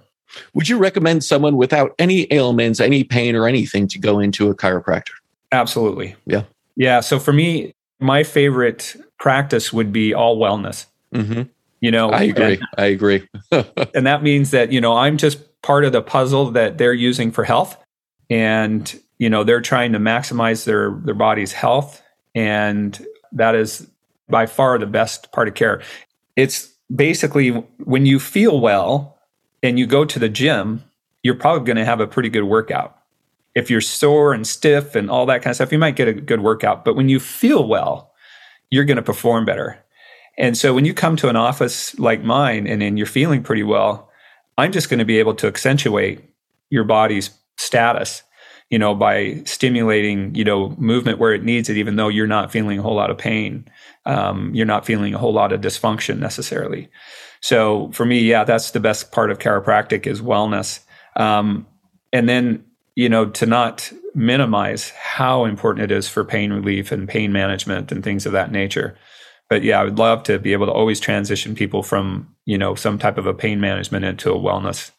[0.54, 4.54] Would you recommend someone without any ailments any pain or anything to go into a
[4.54, 5.12] chiropractor?
[5.52, 6.16] Absolutely.
[6.26, 6.44] Yeah.
[6.76, 10.86] Yeah so for me my favorite practice would be all wellness.
[11.14, 11.42] Mm-hmm.
[11.80, 12.54] You know i agree.
[12.54, 13.28] and, i agree.
[13.94, 17.30] and that means that you know i'm just part of the puzzle that they're using
[17.30, 17.76] for health.
[18.28, 22.02] And you know they're trying to maximize their their body's health
[22.34, 23.88] and that is
[24.28, 25.82] by far the best part of care.
[26.36, 27.50] It's basically
[27.84, 29.18] when you feel well
[29.62, 30.84] and you go to the gym
[31.22, 32.96] you're probably going to have a pretty good workout.
[33.54, 36.14] If you're sore and stiff and all that kind of stuff you might get a
[36.14, 36.84] good workout.
[36.84, 38.12] But when you feel well
[38.70, 39.78] you're going to perform better.
[40.38, 44.10] And so when you come to an office like mine and, you're feeling pretty well,
[44.56, 46.24] I'm just going to be able to accentuate
[46.70, 48.22] your body's status,
[48.70, 52.52] you know, by stimulating, you know, movement where it needs it, even though you're not
[52.52, 53.68] feeling a whole lot of pain.
[54.06, 56.88] Um, you're not feeling a whole lot of dysfunction necessarily.
[57.40, 60.80] So for me, yeah, that's the best part of chiropractic is wellness.
[61.16, 61.66] Um,
[62.12, 67.08] and then, you know, to not minimize how important it is for pain relief and
[67.08, 68.96] pain management and things of that nature
[69.50, 72.76] but yeah, I would love to be able to always transition people from, you know,
[72.76, 74.92] some type of a pain management into a wellness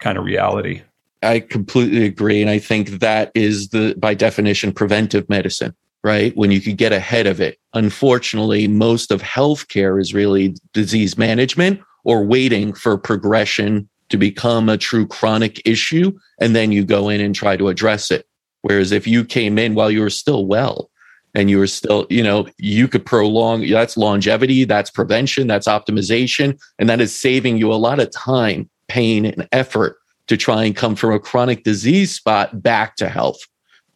[0.00, 0.82] kind of reality.
[1.22, 2.40] I completely agree.
[2.40, 6.34] And I think that is the, by definition, preventive medicine, right?
[6.36, 7.58] When you could get ahead of it.
[7.74, 14.78] Unfortunately, most of healthcare is really disease management or waiting for progression to become a
[14.78, 16.12] true chronic issue.
[16.40, 18.26] And then you go in and try to address it.
[18.62, 20.90] Whereas if you came in while you were still well,
[21.34, 26.60] and you were still, you know, you could prolong that's longevity, that's prevention, that's optimization,
[26.78, 29.99] and that is saving you a lot of time, pain, and effort
[30.30, 33.40] to try and come from a chronic disease spot back to health.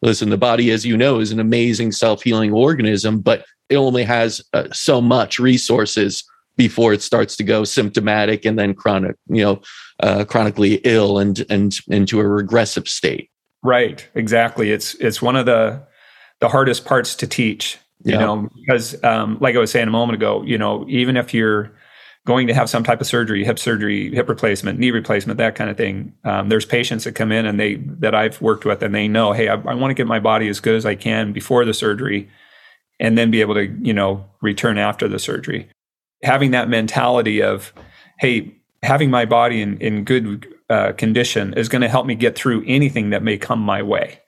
[0.01, 4.03] Listen, the body, as you know, is an amazing self healing organism, but it only
[4.03, 6.25] has uh, so much resources
[6.57, 9.61] before it starts to go symptomatic and then chronic, you know,
[10.01, 13.29] uh, chronically ill and and into a regressive state.
[13.63, 14.05] Right.
[14.13, 14.71] Exactly.
[14.71, 15.81] It's it's one of the
[16.41, 18.19] the hardest parts to teach you yeah.
[18.19, 21.71] know because um, like i was saying a moment ago you know even if you're
[22.25, 25.69] going to have some type of surgery hip surgery hip replacement knee replacement that kind
[25.69, 26.13] of thing.
[26.23, 29.31] Um, there's patients that come in and they that i've worked with and they know
[29.31, 31.73] hey i, I want to get my body as good as i can before the
[31.73, 32.29] surgery
[32.99, 35.69] and then be able to you know return after the surgery.
[36.23, 37.73] Having that mentality of
[38.19, 42.35] hey having my body in, in good uh, condition is going to help me get
[42.35, 44.19] through anything that may come my way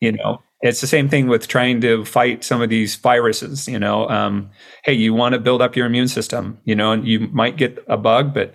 [0.00, 3.78] you know it's the same thing with trying to fight some of these viruses you
[3.78, 4.50] know um,
[4.84, 7.82] hey you want to build up your immune system you know and you might get
[7.88, 8.54] a bug but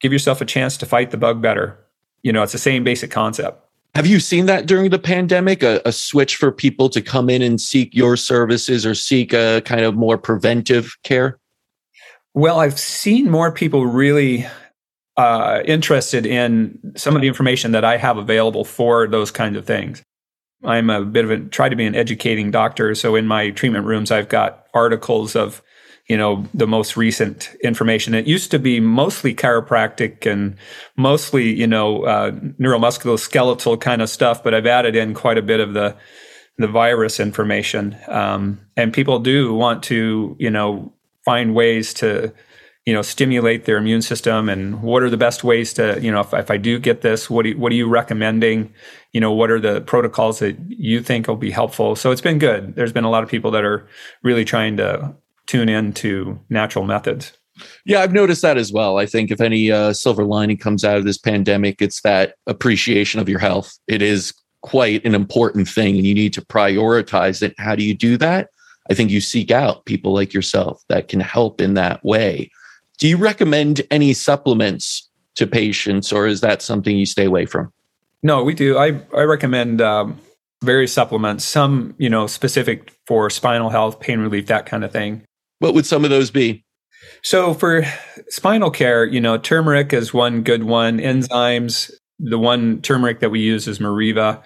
[0.00, 1.78] give yourself a chance to fight the bug better.
[2.22, 3.64] You know it's the same basic concept.
[3.94, 5.62] Have you seen that during the pandemic?
[5.62, 9.62] A, a switch for people to come in and seek your services or seek a
[9.64, 11.38] kind of more preventive care?
[12.34, 14.46] Well i've seen more people really
[15.16, 19.66] uh, interested in some of the information that i have available for those kinds of
[19.66, 20.04] things
[20.64, 22.94] I'm a bit of a try to be an educating doctor.
[22.94, 25.62] So in my treatment rooms, I've got articles of
[26.08, 28.14] you know the most recent information.
[28.14, 30.56] It used to be mostly chiropractic and
[30.96, 35.60] mostly you know uh, neuromusculoskeletal kind of stuff, but I've added in quite a bit
[35.60, 35.96] of the
[36.56, 37.96] the virus information.
[38.08, 40.92] Um, and people do want to you know
[41.24, 42.32] find ways to
[42.88, 46.20] you know stimulate their immune system and what are the best ways to you know
[46.20, 48.72] if, if i do get this what, do you, what are you recommending?
[49.12, 51.96] You know what are the protocols that you think will be helpful?
[51.96, 52.76] So it's been good.
[52.76, 53.86] There's been a lot of people that are
[54.22, 55.14] really trying to
[55.46, 57.32] tune in to natural methods.
[57.84, 58.96] Yeah i've noticed that as well.
[58.96, 63.20] I think if any uh, silver lining comes out of this pandemic it's that appreciation
[63.20, 63.78] of your health.
[63.86, 64.32] It is
[64.62, 67.54] quite an important thing and you need to prioritize it.
[67.58, 68.48] How do you do that?
[68.90, 72.50] I think you seek out people like yourself that can help in that way
[72.98, 77.72] do you recommend any supplements to patients, or is that something you stay away from?
[78.22, 78.76] No, we do.
[78.76, 80.20] I I recommend um,
[80.62, 81.44] various supplements.
[81.44, 85.22] Some, you know, specific for spinal health, pain relief, that kind of thing.
[85.60, 86.64] What would some of those be?
[87.22, 87.84] So for
[88.28, 90.98] spinal care, you know, turmeric is one good one.
[90.98, 94.42] Enzymes, the one turmeric that we use is Meriva.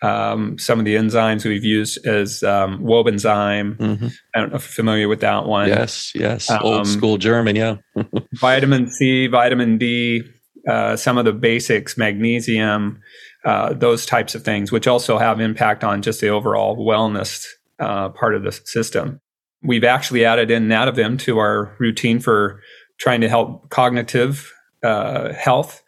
[0.00, 3.76] Um, some of the enzymes we've used is um, Wobenzym.
[3.76, 4.06] Mm-hmm.
[4.34, 5.68] I don't know if you're familiar with that one.
[5.68, 6.48] Yes, yes.
[6.50, 7.76] Um, Old school German, yeah.
[8.34, 10.22] vitamin C, vitamin D,
[10.68, 13.00] uh, some of the basics, magnesium,
[13.44, 17.46] uh, those types of things, which also have impact on just the overall wellness
[17.80, 19.20] uh, part of the system.
[19.62, 22.60] We've actually added in Nadovim to our routine for
[22.98, 25.82] trying to help cognitive uh, health.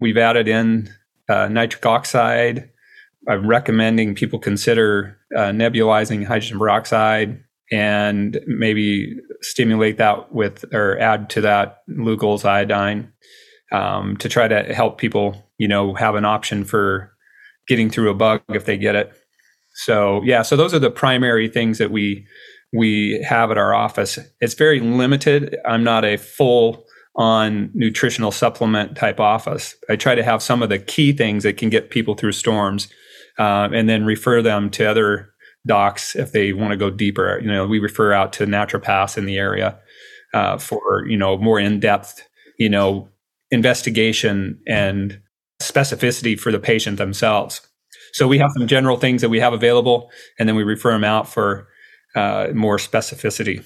[0.00, 0.90] We've added in
[1.28, 2.70] uh, nitric oxide,
[3.28, 11.30] I'm recommending people consider uh, nebulizing hydrogen peroxide and maybe stimulate that with or add
[11.30, 13.12] to that Lugol's iodine
[13.72, 17.12] um, to try to help people, you know, have an option for
[17.66, 19.12] getting through a bug if they get it.
[19.74, 22.26] So yeah, so those are the primary things that we
[22.72, 24.18] we have at our office.
[24.40, 25.56] It's very limited.
[25.64, 26.84] I'm not a full
[27.16, 29.76] on nutritional supplement type office.
[29.88, 32.88] I try to have some of the key things that can get people through storms
[33.38, 35.30] uh, and then refer them to other
[35.66, 37.38] docs if they want to go deeper.
[37.40, 39.78] You know, we refer out to naturopaths in the area
[40.32, 42.26] uh, for you know more in depth,
[42.58, 43.08] you know,
[43.50, 45.20] investigation and
[45.62, 47.60] specificity for the patient themselves.
[48.12, 51.04] So we have some general things that we have available, and then we refer them
[51.04, 51.68] out for
[52.14, 53.64] uh, more specificity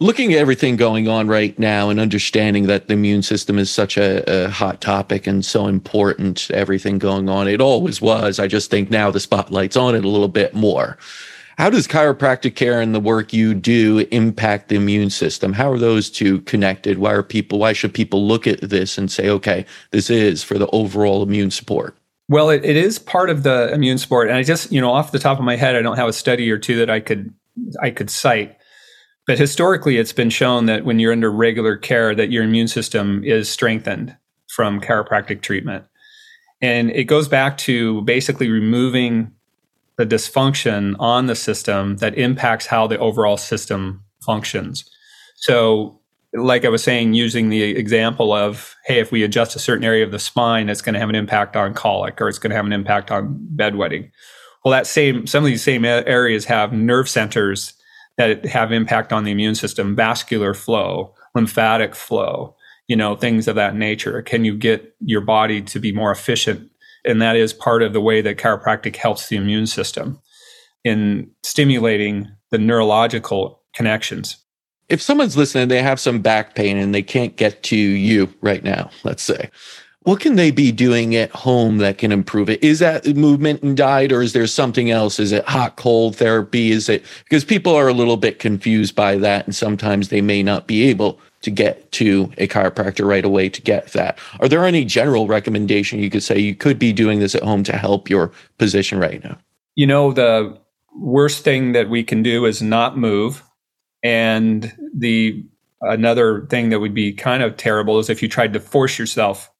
[0.00, 3.96] looking at everything going on right now and understanding that the immune system is such
[3.96, 8.38] a, a, hot topic and so important everything going on it always was.
[8.38, 10.98] I just think now the spotlight's on it a little bit more.
[11.56, 15.52] How does chiropractic care and the work you do impact the immune system?
[15.52, 16.98] How are those two connected?
[16.98, 20.58] Why are people why should people look at this and say okay this is for
[20.58, 21.96] the overall immune support?
[22.28, 24.28] Well it, it is part of the immune support.
[24.28, 26.12] And i just you know off the top of my head i don't have a
[26.12, 27.34] study or two that i could
[27.82, 28.57] i could cite
[29.28, 33.22] but historically, it's been shown that when you're under regular care, that your immune system
[33.24, 34.16] is strengthened
[34.48, 35.84] from chiropractic treatment.
[36.62, 39.30] And it goes back to basically removing
[39.98, 44.88] the dysfunction on the system that impacts how the overall system functions.
[45.36, 46.00] So,
[46.32, 50.04] like I was saying, using the example of, hey, if we adjust a certain area
[50.04, 52.56] of the spine, it's going to have an impact on colic or it's going to
[52.56, 54.10] have an impact on bedwetting.
[54.64, 57.74] Well, that same, some of these same areas have nerve centers
[58.18, 62.54] that have impact on the immune system, vascular flow, lymphatic flow,
[62.88, 64.20] you know, things of that nature.
[64.22, 66.70] Can you get your body to be more efficient?
[67.04, 70.20] And that is part of the way that chiropractic helps the immune system
[70.84, 74.36] in stimulating the neurological connections.
[74.88, 78.64] If someone's listening, they have some back pain and they can't get to you right
[78.64, 79.50] now, let's say
[80.08, 82.64] what can they be doing at home that can improve it?
[82.64, 85.20] Is that movement and diet, or is there something else?
[85.20, 86.70] Is it hot cold therapy?
[86.70, 90.42] Is it because people are a little bit confused by that, and sometimes they may
[90.42, 94.18] not be able to get to a chiropractor right away to get that.
[94.40, 97.62] Are there any general recommendation you could say you could be doing this at home
[97.64, 99.36] to help your position right now?
[99.74, 100.58] You know, the
[100.96, 103.42] worst thing that we can do is not move.
[104.02, 105.44] And the
[105.82, 109.50] another thing that would be kind of terrible is if you tried to force yourself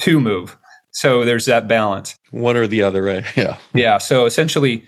[0.00, 0.56] to move.
[0.92, 2.16] So there's that balance.
[2.30, 3.24] One or the other, right?
[3.36, 3.58] Yeah.
[3.72, 3.98] Yeah.
[3.98, 4.84] So essentially,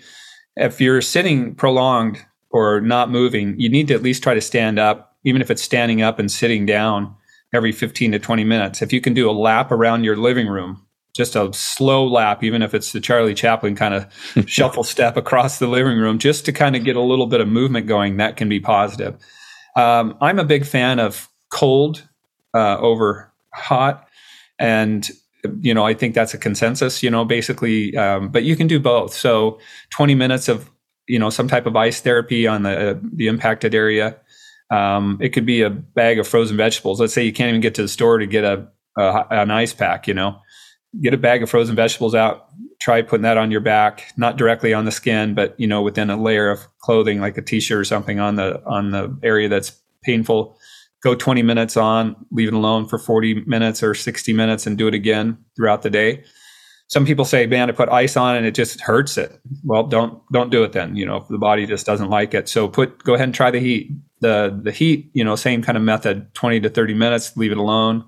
[0.55, 4.79] if you're sitting prolonged or not moving, you need to at least try to stand
[4.79, 7.13] up, even if it's standing up and sitting down
[7.53, 8.81] every 15 to 20 minutes.
[8.81, 12.61] If you can do a lap around your living room, just a slow lap, even
[12.61, 16.53] if it's the Charlie Chaplin kind of shuffle step across the living room, just to
[16.53, 19.17] kind of get a little bit of movement going, that can be positive.
[19.75, 22.07] Um, I'm a big fan of cold
[22.53, 24.06] uh, over hot
[24.59, 25.09] and
[25.61, 28.79] you know i think that's a consensus you know basically um, but you can do
[28.79, 29.59] both so
[29.91, 30.69] 20 minutes of
[31.07, 34.17] you know some type of ice therapy on the uh, the impacted area
[34.69, 36.99] Um, it could be a bag of frozen vegetables.
[36.99, 39.73] Let's say you can't even get to the store to get a, a an ice
[39.73, 40.07] pack.
[40.07, 40.39] You know,
[41.01, 42.47] get a bag of frozen vegetables out.
[42.79, 46.09] Try putting that on your back, not directly on the skin, but you know, within
[46.09, 49.71] a layer of clothing, like a t-shirt or something on the on the area that's
[50.03, 50.57] painful.
[51.03, 54.87] Go 20 minutes on, leave it alone for 40 minutes or 60 minutes, and do
[54.87, 56.23] it again throughout the day
[56.87, 59.39] some people say, man, I put ice on and it just hurts it.
[59.63, 60.95] Well, don't don't do it then.
[60.95, 62.47] You know, if the body just doesn't like it.
[62.47, 63.91] So put go ahead and try the heat.
[64.21, 67.57] The the heat, you know, same kind of method, 20 to 30 minutes, leave it
[67.57, 68.03] alone.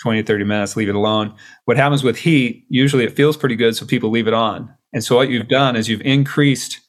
[0.00, 1.34] 20 to 30 minutes, leave it alone.
[1.66, 4.72] What happens with heat, usually it feels pretty good, so people leave it on.
[4.92, 6.80] And so what you've done is you've increased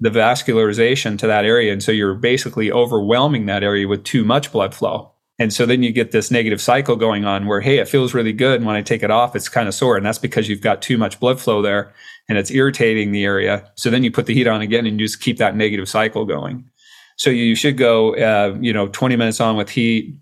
[0.00, 1.72] the vascularization to that area.
[1.72, 5.12] And so you're basically overwhelming that area with too much blood flow.
[5.38, 8.32] And so then you get this negative cycle going on where, hey, it feels really
[8.32, 8.56] good.
[8.56, 9.96] And when I take it off, it's kind of sore.
[9.96, 11.94] And that's because you've got too much blood flow there
[12.28, 13.70] and it's irritating the area.
[13.74, 16.26] So then you put the heat on again and you just keep that negative cycle
[16.26, 16.68] going.
[17.16, 20.14] So you should go, uh, you know, 20 minutes on with heat,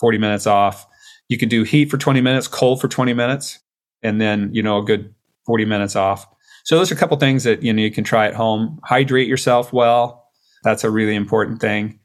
[0.00, 0.86] 40 minutes off.
[1.28, 3.58] You can do heat for 20 minutes, cold for 20 minutes,
[4.02, 5.14] and then, you know, a good
[5.46, 6.26] 40 minutes off.
[6.64, 8.80] So those are a couple things that, you know, you can try at home.
[8.84, 10.30] Hydrate yourself well.
[10.64, 11.98] That's a really important thing.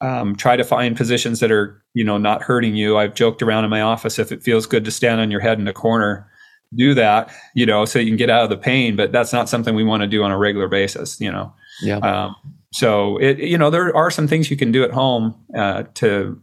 [0.00, 2.96] Um, try to find positions that are you know not hurting you.
[2.96, 5.58] I've joked around in my office if it feels good to stand on your head
[5.58, 6.26] in a corner
[6.72, 9.48] do that you know so you can get out of the pain but that's not
[9.48, 11.52] something we want to do on a regular basis you know?
[11.82, 11.96] Yeah.
[11.96, 12.36] Um,
[12.72, 16.40] so it you know there are some things you can do at home uh, to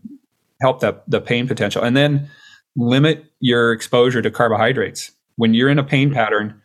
[0.61, 1.83] help that the pain potential.
[1.83, 2.29] And then
[2.75, 5.11] limit your exposure to carbohydrates.
[5.35, 6.61] When you're in a pain pattern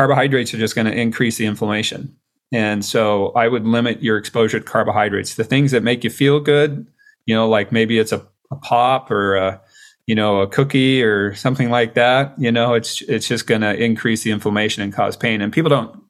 [0.00, 2.16] carbohydrates are just going to increase the inflammation
[2.52, 5.34] and so I would limit your exposure to carbohydrates.
[5.34, 6.86] The things that make you feel good,
[7.26, 9.60] you know, like maybe it's a, a pop or a,
[10.06, 13.74] you know, a cookie or something like that, you know, it's it's just going to
[13.76, 15.40] increase the inflammation and cause pain.
[15.40, 16.02] And people don't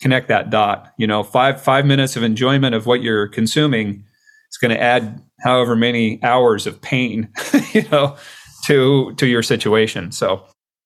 [0.00, 0.92] connect that dot.
[0.98, 4.04] You know, five five minutes of enjoyment of what you're consuming
[4.50, 7.28] is going to add however many hours of pain,
[7.72, 8.16] you know,
[8.64, 10.10] to to your situation.
[10.10, 10.44] So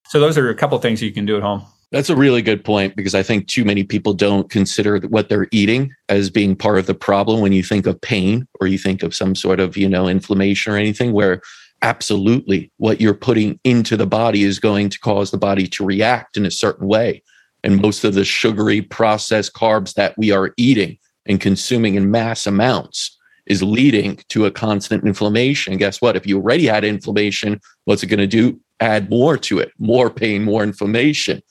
[0.08, 1.64] so those are a couple things you can do at home.
[1.90, 5.48] That's a really good point because I think too many people don't consider what they're
[5.52, 9.02] eating as being part of the problem when you think of pain or you think
[9.02, 11.40] of some sort of, you know, inflammation or anything where
[11.80, 16.36] absolutely what you're putting into the body is going to cause the body to react
[16.36, 17.22] in a certain way.
[17.64, 22.46] And most of the sugary processed carbs that we are eating and consuming in mass
[22.46, 23.16] amounts
[23.46, 25.78] is leading to a constant inflammation.
[25.78, 26.16] Guess what?
[26.16, 28.60] If you already had inflammation, what's it going to do?
[28.80, 31.42] Add more to it, more pain, more inflammation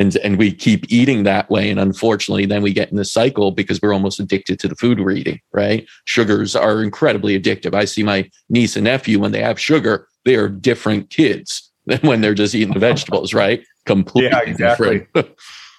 [0.00, 1.70] and and we keep eating that way.
[1.70, 4.98] And unfortunately then we get in the cycle because we're almost addicted to the food
[4.98, 5.86] we're eating right?
[6.06, 7.74] Sugars are incredibly addictive.
[7.74, 12.00] I see my niece and nephew when they have sugar they are different kids than
[12.00, 13.62] when they're just eating the vegetables right?
[13.86, 15.06] Completely yeah exactly.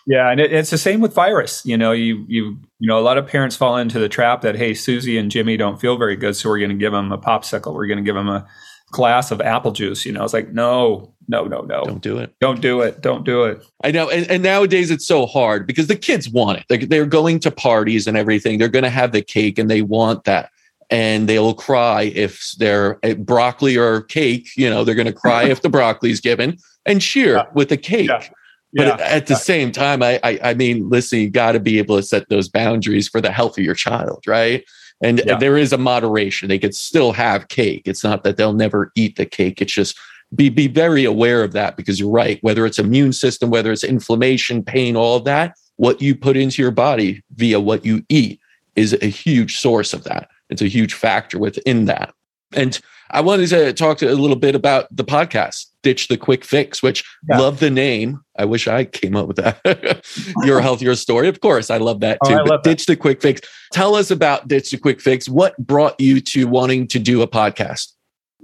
[0.07, 1.65] Yeah and it, it's the same with virus.
[1.65, 4.55] You know you you you know a lot of parents fall into the trap that
[4.55, 7.17] hey susie and jimmy don't feel very good so we're going to give them a
[7.17, 7.73] popsicle.
[7.73, 8.47] We're going to give them a
[8.91, 10.23] glass of apple juice you know?
[10.23, 11.85] It's like no no, no, no.
[11.85, 12.35] Don't do it.
[12.41, 12.99] Don't do it.
[13.01, 13.65] Don't do it.
[13.85, 14.09] I know.
[14.09, 16.65] And, and nowadays it's so hard because the kids want it.
[16.69, 18.59] Like they're going to parties and everything.
[18.59, 20.51] They're going to have the cake and they want that.
[20.89, 25.45] And they'll cry if they're eh, broccoli or cake, you know, they're going to cry
[25.45, 27.45] if the broccoli's given and cheer yeah.
[27.53, 28.09] with the cake.
[28.09, 28.27] Yeah.
[28.73, 29.05] But yeah.
[29.05, 32.03] at the same time, I, I, I mean, listen, you got to be able to
[32.03, 34.65] set those boundaries for the health of your child, right?
[35.01, 36.47] And there is a moderation.
[36.47, 37.83] They could still have cake.
[37.85, 39.61] It's not that they'll never eat the cake.
[39.61, 39.97] It's just
[40.35, 42.39] be be very aware of that because you're right.
[42.41, 46.61] Whether it's immune system, whether it's inflammation, pain, all of that, what you put into
[46.61, 48.39] your body via what you eat
[48.75, 50.29] is a huge source of that.
[50.49, 52.13] It's a huge factor within that.
[52.53, 52.79] And
[53.11, 56.81] I wanted to talk to a little bit about the podcast, Ditch the Quick Fix,
[56.81, 57.39] which yeah.
[57.39, 58.21] love the name.
[58.37, 60.05] I wish I came up with that.
[60.45, 61.27] your health, your story.
[61.27, 62.37] Of course, I love that oh, too.
[62.39, 62.93] Oh, but Ditch that.
[62.93, 63.41] the Quick Fix.
[63.73, 65.27] Tell us about Ditch the Quick Fix.
[65.27, 67.93] What brought you to wanting to do a podcast?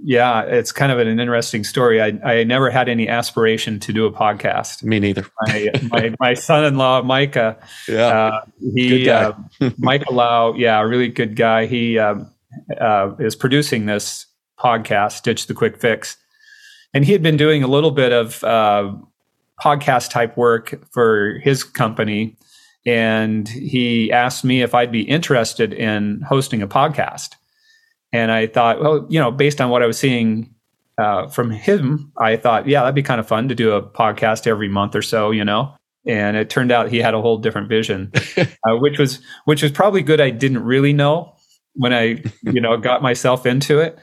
[0.02, 2.00] Yeah, it's kind of an interesting story.
[2.00, 4.82] I, I never had any aspiration to do a podcast.
[4.84, 5.26] Me neither.
[5.42, 8.40] my, my, my son-in-law, Micah, yeah, uh,
[8.74, 9.32] he, uh,
[9.76, 11.66] Micah Lau, yeah, a really good guy.
[11.66, 12.16] He uh,
[12.80, 14.26] uh, is producing this
[14.58, 16.16] podcast, Ditch the Quick Fix.
[16.94, 18.92] And he had been doing a little bit of uh,
[19.62, 22.36] podcast type work for his company.
[22.86, 27.34] And he asked me if I'd be interested in hosting a podcast.
[28.12, 30.54] And I thought, well, you know, based on what I was seeing
[30.98, 34.46] uh, from him, I thought, yeah, that'd be kind of fun to do a podcast
[34.46, 35.74] every month or so, you know.
[36.06, 39.72] And it turned out he had a whole different vision, uh, which was which was
[39.72, 40.20] probably good.
[40.20, 41.34] I didn't really know
[41.74, 43.98] when I, you know, got myself into it.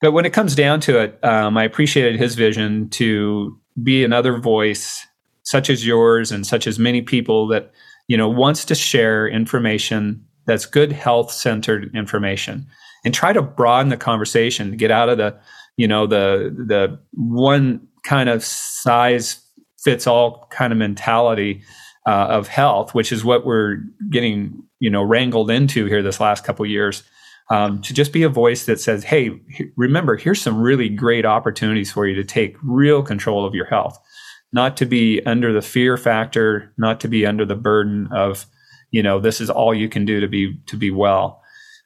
[0.00, 4.38] But when it comes down to it, um, I appreciated his vision to be another
[4.38, 5.06] voice,
[5.42, 7.72] such as yours and such as many people that
[8.08, 12.66] you know wants to share information that's good health centered information
[13.04, 15.38] and try to broaden the conversation, get out of the,
[15.76, 19.40] you know, the the one kind of size
[19.78, 21.62] fits all kind of mentality
[22.06, 23.76] uh, of health, which is what we're
[24.10, 27.02] getting, you know, wrangled into here this last couple years.
[27.50, 29.40] Um, to just be a voice that says, "Hey,
[29.76, 33.98] remember, here's some really great opportunities for you to take real control of your health,
[34.52, 38.44] not to be under the fear factor, not to be under the burden of,
[38.90, 41.42] you know, this is all you can do to be to be well."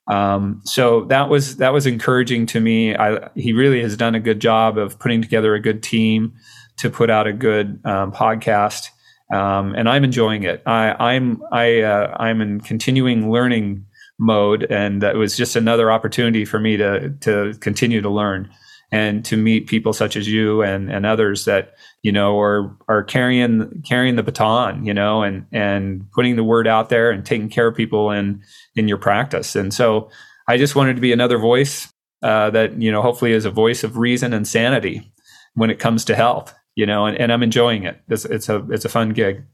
[0.09, 2.95] Um, so that was that was encouraging to me.
[2.97, 6.35] I, he really has done a good job of putting together a good team
[6.79, 8.89] to put out a good um, podcast,
[9.33, 10.63] um, and I'm enjoying it.
[10.67, 13.87] I, I'm I uh, I'm in continuing learning
[14.19, 18.51] mode, and that was just another opportunity for me to to continue to learn
[18.93, 23.03] and to meet people such as you and and others that you know are are
[23.03, 27.49] carrying carrying the baton, you know, and and putting the word out there and taking
[27.49, 28.43] care of people in
[28.77, 29.57] in your practice.
[29.57, 30.11] And so
[30.47, 33.83] I just wanted to be another voice uh, that you know hopefully is a voice
[33.83, 35.11] of reason and sanity
[35.55, 38.65] when it comes to health you know and, and i'm enjoying it it's, it's a
[38.71, 39.45] it's a fun gig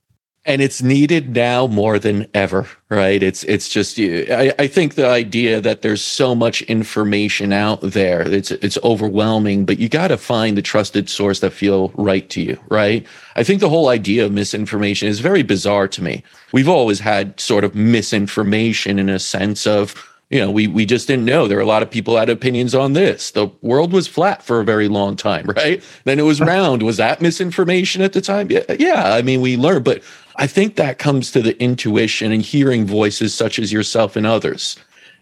[0.45, 5.07] and it's needed now more than ever right it's it's just I, I think the
[5.07, 10.17] idea that there's so much information out there it's it's overwhelming but you got to
[10.17, 14.25] find the trusted source that feel right to you right i think the whole idea
[14.25, 16.23] of misinformation is very bizarre to me
[16.53, 19.95] we've always had sort of misinformation in a sense of
[20.31, 21.49] you know, we we just didn't know.
[21.49, 23.31] There were a lot of people had opinions on this.
[23.31, 25.83] The world was flat for a very long time, right?
[26.05, 26.83] Then it was round.
[26.83, 28.51] Was that misinformation at the time?
[28.51, 29.15] Yeah, yeah.
[29.15, 30.03] I mean, we learned, but
[30.39, 34.77] I think that comes to the intuition and hearing voices such as yourself and others,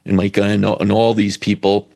[0.04, 1.88] and Micah and, and all these people,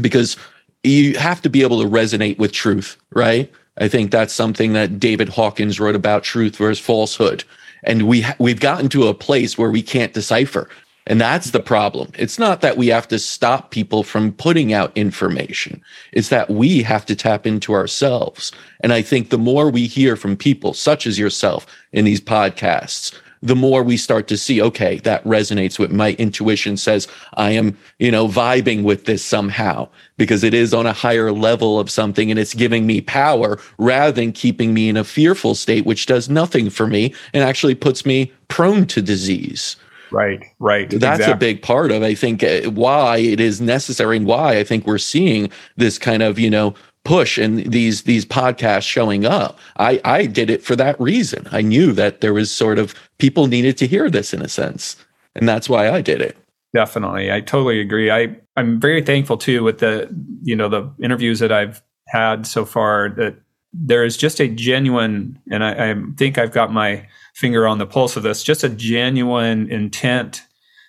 [0.00, 0.36] because
[0.84, 3.52] you have to be able to resonate with truth, right?
[3.78, 7.42] I think that's something that David Hawkins wrote about truth versus falsehood.
[7.82, 10.68] And we ha- we've gotten to a place where we can't decipher.
[11.06, 12.10] And that's the problem.
[12.18, 15.82] It's not that we have to stop people from putting out information.
[16.12, 18.52] It's that we have to tap into ourselves.
[18.80, 23.14] And I think the more we hear from people such as yourself in these podcasts,
[23.42, 27.76] the more we start to see, okay, that resonates with my intuition says I am,
[27.98, 32.30] you know, vibing with this somehow because it is on a higher level of something
[32.30, 36.30] and it's giving me power rather than keeping me in a fearful state, which does
[36.30, 39.76] nothing for me and actually puts me prone to disease.
[40.10, 40.88] Right, right.
[40.90, 41.32] That's exactly.
[41.32, 44.86] a big part of, I think, uh, why it is necessary and why I think
[44.86, 46.74] we're seeing this kind of, you know,
[47.04, 49.58] push and these these podcasts showing up.
[49.76, 51.46] I I did it for that reason.
[51.52, 54.96] I knew that there was sort of people needed to hear this in a sense,
[55.34, 56.36] and that's why I did it.
[56.74, 58.10] Definitely, I totally agree.
[58.10, 60.08] I I'm very thankful too with the
[60.42, 63.36] you know the interviews that I've had so far that
[63.72, 67.86] there is just a genuine, and I, I think I've got my finger on the
[67.86, 70.42] pulse of this, just a genuine intent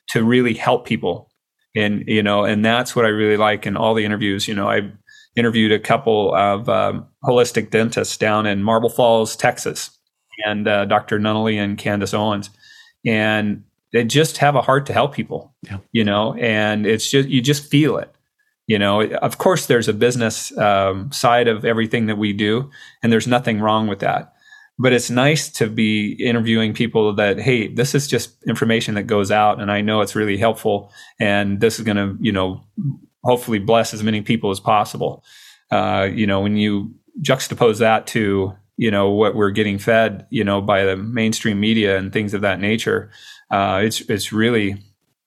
[0.09, 1.31] to really help people.
[1.75, 4.47] And, you know, and that's what I really like in all the interviews.
[4.47, 4.91] You know, I
[5.35, 9.89] interviewed a couple of um, holistic dentists down in Marble Falls, Texas,
[10.45, 11.19] and uh, Dr.
[11.19, 12.49] Nunnally and Candace Owens.
[13.05, 15.79] And they just have a heart to help people, yeah.
[15.91, 18.11] you know, and it's just, you just feel it.
[18.67, 22.71] You know, of course, there's a business um, side of everything that we do,
[23.03, 24.34] and there's nothing wrong with that
[24.77, 29.31] but it's nice to be interviewing people that hey this is just information that goes
[29.31, 32.61] out and i know it's really helpful and this is going to you know
[33.25, 35.23] hopefully bless as many people as possible.
[35.71, 40.43] Uh, you know when you juxtapose that to you know what we're getting fed you
[40.43, 43.09] know by the mainstream media and things of that nature
[43.49, 44.77] uh, it's it's really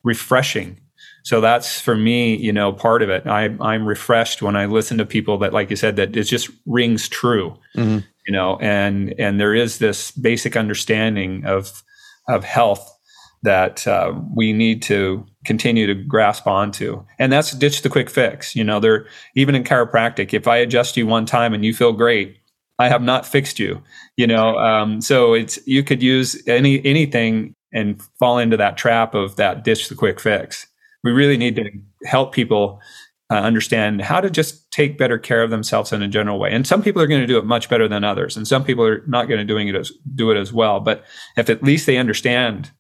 [0.05, 0.81] refreshing.
[1.25, 3.27] So that's for me you know part of it.
[3.27, 6.51] I, i'm refreshed when i listen to people that like you said that it just
[6.67, 7.59] rings true.
[7.77, 11.83] Mm-hmm you know, and and there is this basic understanding of
[12.29, 12.95] of health
[13.43, 18.55] that uh, we need to continue to grasp onto, and that's ditch the quick fix.
[18.55, 21.95] You know, there even in chiropractic, if I adjust you one time and you feel
[21.95, 22.37] great,
[22.79, 23.83] I have not fixed you.
[24.19, 29.15] You know, um, so it's you could use any anything and fall into that trap
[29.15, 30.67] of that ditch the quick fix.
[31.03, 31.65] We really need to
[32.05, 32.83] help people
[33.31, 36.51] uh, understand how to just take better care of themselves in a general way.
[36.53, 38.85] And some people are going to do it much better than others, and some people
[38.85, 40.81] are not going to doing it as, do it as well.
[40.81, 41.05] But
[41.37, 42.71] if at least they understand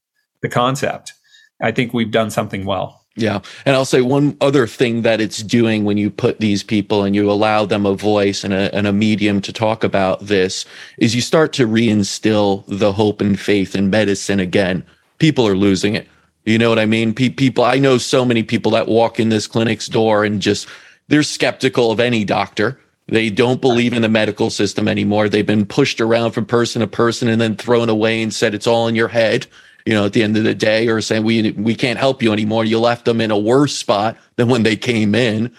[0.40, 1.12] the concept,
[1.60, 3.04] I think we've done something well.
[3.18, 3.40] Yeah.
[3.66, 7.16] And I'll say one other thing that it's doing when you put these people and
[7.16, 10.64] you allow them a voice and a, and a medium to talk about this
[10.98, 14.86] is you start to reinstill the hope and faith in medicine again.
[15.18, 16.06] People are losing it.
[16.48, 17.12] You know what I mean?
[17.14, 20.66] People, I know so many people that walk in this clinic's door and just,
[21.08, 22.80] they're skeptical of any doctor.
[23.06, 25.28] They don't believe in the medical system anymore.
[25.28, 28.66] They've been pushed around from person to person and then thrown away and said it's
[28.66, 29.46] all in your head.
[29.86, 32.30] you know, at the end of the day, or saying we we can't help you
[32.30, 32.62] anymore.
[32.62, 35.50] You left them in a worse spot than when they came in.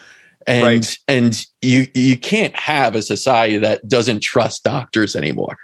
[0.45, 0.97] And Right.
[1.07, 5.57] and you you can't have a society that doesn't trust doctors anymore.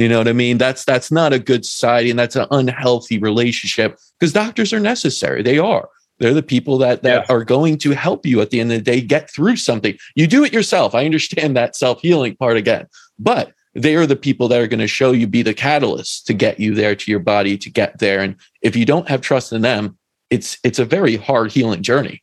[0.00, 0.56] You know what I mean?
[0.56, 5.42] That's that's not a good society and that's an unhealthy relationship because doctors are necessary.
[5.42, 5.90] They are.
[6.18, 7.34] They're the people that that Yeah.
[7.34, 9.98] are going to help you at the end of the day get through something.
[10.14, 10.94] You do it yourself.
[10.94, 12.86] I understand that self-healing part again.
[13.18, 16.32] But they are the people that are going to show you be the catalyst to
[16.32, 19.52] get you there to your body to get there and if you don't have trust
[19.52, 19.98] in them,
[20.30, 22.22] it's it's a very hard healing journey.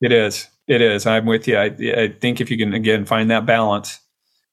[0.00, 0.48] It is.
[0.66, 1.04] It is.
[1.04, 1.58] I'm with you.
[1.58, 1.66] I,
[2.04, 3.98] I think if you can again find that balance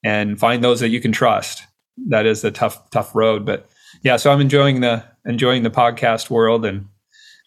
[0.04, 1.64] and find those that you can trust,
[2.08, 3.46] that is the tough, tough road.
[3.46, 3.70] But
[4.04, 6.88] yeah, so I'm enjoying the enjoying the podcast world, and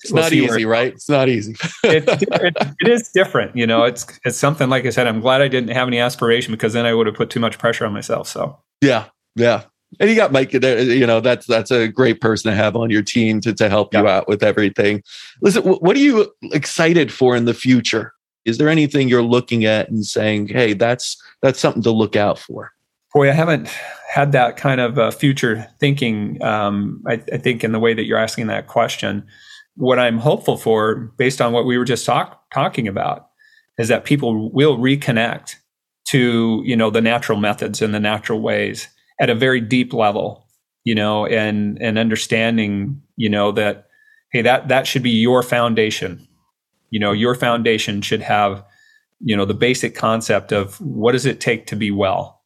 [0.02, 0.92] It's we'll not easy, it right?
[0.92, 1.52] It's not easy.
[1.84, 3.56] it, it, it is different.
[3.56, 5.06] You know, it's it's something like I said.
[5.06, 7.58] I'm glad I didn't have any aspiration because then I would have put too much
[7.58, 8.28] pressure on myself.
[8.28, 9.64] So Yeah, yeah.
[10.00, 10.52] And you got Mike.
[10.52, 13.94] You know that's that's a great person to have on your team to to help
[13.94, 15.02] you out with everything.
[15.40, 18.12] Listen, what are you excited for in the future?
[18.44, 22.38] Is there anything you're looking at and saying, "Hey, that's that's something to look out
[22.38, 22.72] for"?
[23.12, 23.68] Boy, I haven't
[24.10, 26.42] had that kind of uh, future thinking.
[26.42, 29.26] Um, I, I think in the way that you're asking that question,
[29.76, 33.28] what I'm hopeful for, based on what we were just talk, talking about,
[33.78, 35.56] is that people will reconnect
[36.08, 38.88] to you know the natural methods and the natural ways
[39.20, 40.46] at a very deep level,
[40.84, 43.88] you know, and and understanding, you know, that
[44.32, 46.26] hey, that that should be your foundation.
[46.90, 48.64] You know, your foundation should have,
[49.20, 52.37] you know, the basic concept of what does it take to be well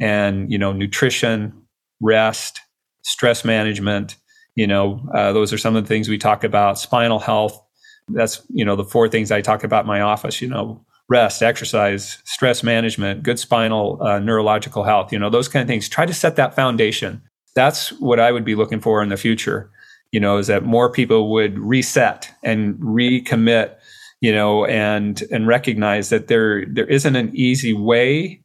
[0.00, 1.52] and you know nutrition
[2.00, 2.60] rest
[3.02, 4.16] stress management
[4.54, 6.78] you know uh, those are some of the things we talk about.
[6.78, 7.60] Spinal health
[8.08, 11.42] that's you know the four things i talk about in my office you know rest
[11.42, 15.88] exercise stress management good spinal uh, neurological health you know those kind of things.
[15.88, 17.22] Try to set that foundation.
[17.54, 19.70] That's what i would be looking for in the future
[20.12, 23.74] you know is that more people would reset and recommit
[24.20, 28.42] you know and and recognize that there there isn't an easy way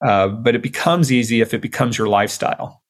[0.00, 2.82] uh, but it becomes easy if it becomes your lifestyle.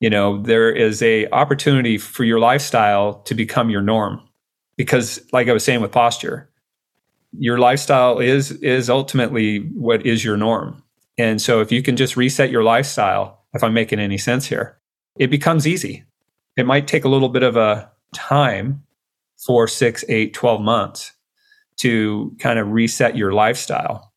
[0.00, 4.20] You know, there is a opportunity for your lifestyle to become your norm,
[4.76, 6.50] because, like I was saying with posture,
[7.38, 10.82] your lifestyle is is ultimately what is your norm.
[11.18, 14.78] And so, if you can just reset your lifestyle, if I'm making any sense here,
[15.18, 16.04] it becomes easy.
[16.56, 18.82] It might take a little bit of a time,
[19.46, 21.12] four, six, eight, 12 months,
[21.78, 24.12] to kind of reset your lifestyle.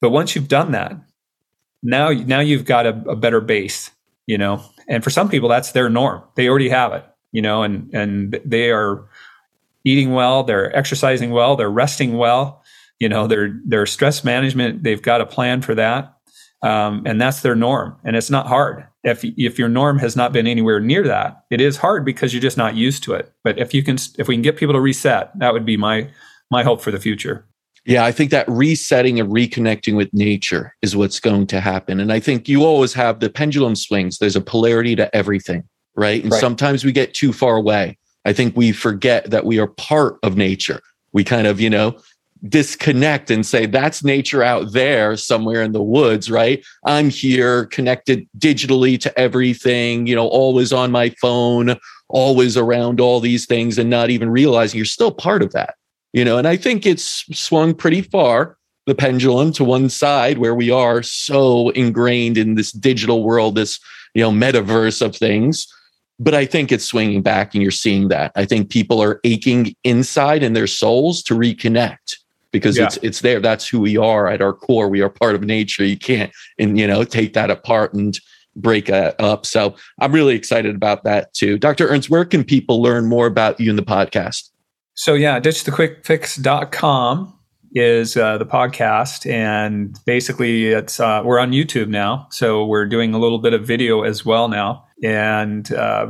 [0.00, 0.96] But once you've done that,
[1.82, 3.90] now now you've got a, a better base
[4.28, 4.62] you know?
[4.88, 6.22] And for some people that's their norm.
[6.36, 7.62] They already have it you know?
[7.62, 9.08] And and they are
[9.84, 12.62] eating well they're exercising well they're resting well
[13.00, 13.26] you know?
[13.26, 16.14] Their their stress management they've got a plan for that.
[16.62, 17.96] Um, and that's their norm.
[18.04, 18.84] And it's not hard.
[19.04, 22.42] If if your norm has not been anywhere near that it is hard because you're
[22.42, 23.32] just not used to it.
[23.44, 26.10] But if you can if we can get people to reset that would be my
[26.50, 27.47] my hope for the future
[27.88, 32.00] Yeah, I think that resetting and reconnecting with nature is what's going to happen.
[32.00, 34.18] And I think you always have the pendulum swings.
[34.18, 35.64] There's a polarity to everything,
[35.96, 36.22] right?
[36.22, 36.38] And Right.
[36.38, 37.96] sometimes we get too far away.
[38.26, 40.82] I think we forget that we are part of nature.
[41.14, 41.96] We kind of, you know,
[42.46, 46.62] disconnect and say that's nature out there somewhere in the woods, right?
[46.84, 51.78] I'm here connected digitally to everything, you know, always on my phone,
[52.10, 55.77] always around all these things and not even realizing you're still part of that
[56.12, 58.56] you know and i think it's swung pretty far
[58.86, 63.78] the pendulum to one side where we are so ingrained in this digital world this
[64.14, 65.66] you know metaverse of things.
[66.18, 68.32] But i think it's swinging back and you're seeing that.
[68.34, 72.16] I think people are aching inside in their souls to reconnect
[72.50, 72.84] because Yeah.
[72.86, 73.40] it's it's there.
[73.40, 74.88] That's who we are at our core.
[74.88, 75.84] We are part of nature.
[75.84, 78.18] You can't and you know take that apart and
[78.56, 79.44] break that up.
[79.46, 81.58] So i'm really excited about that too.
[81.58, 84.48] Dr ernst where can people learn more about you in the podcast
[84.98, 87.38] So yeah, ditchthequickfix.com
[87.70, 93.14] is uh, the podcast, and basically it's uh, we're on YouTube now, so we're doing
[93.14, 96.08] a little bit of video as well now, and uh,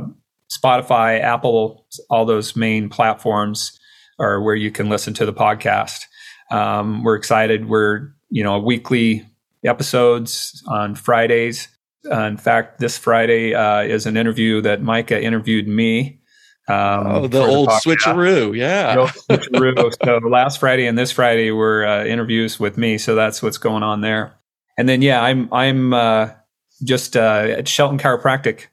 [0.51, 3.79] Spotify, Apple, all those main platforms
[4.17, 6.05] are where you can listen to the podcast.
[6.49, 7.69] Um, we're excited.
[7.69, 9.23] We're you know weekly
[9.63, 11.67] episodes on Fridays.
[12.09, 16.18] In fact, this Friday uh, is an interview that Micah interviewed me.
[16.69, 17.81] Um, oh the old podcast.
[17.97, 19.93] switcheroo yeah No switcheroo.
[20.05, 23.81] so last Friday and this Friday were uh, interviews with me, so that's what's going
[23.81, 24.35] on there.
[24.77, 26.29] And then yeah, I'm I'm uh,
[26.83, 28.67] just uh, at Shelton Chiropractic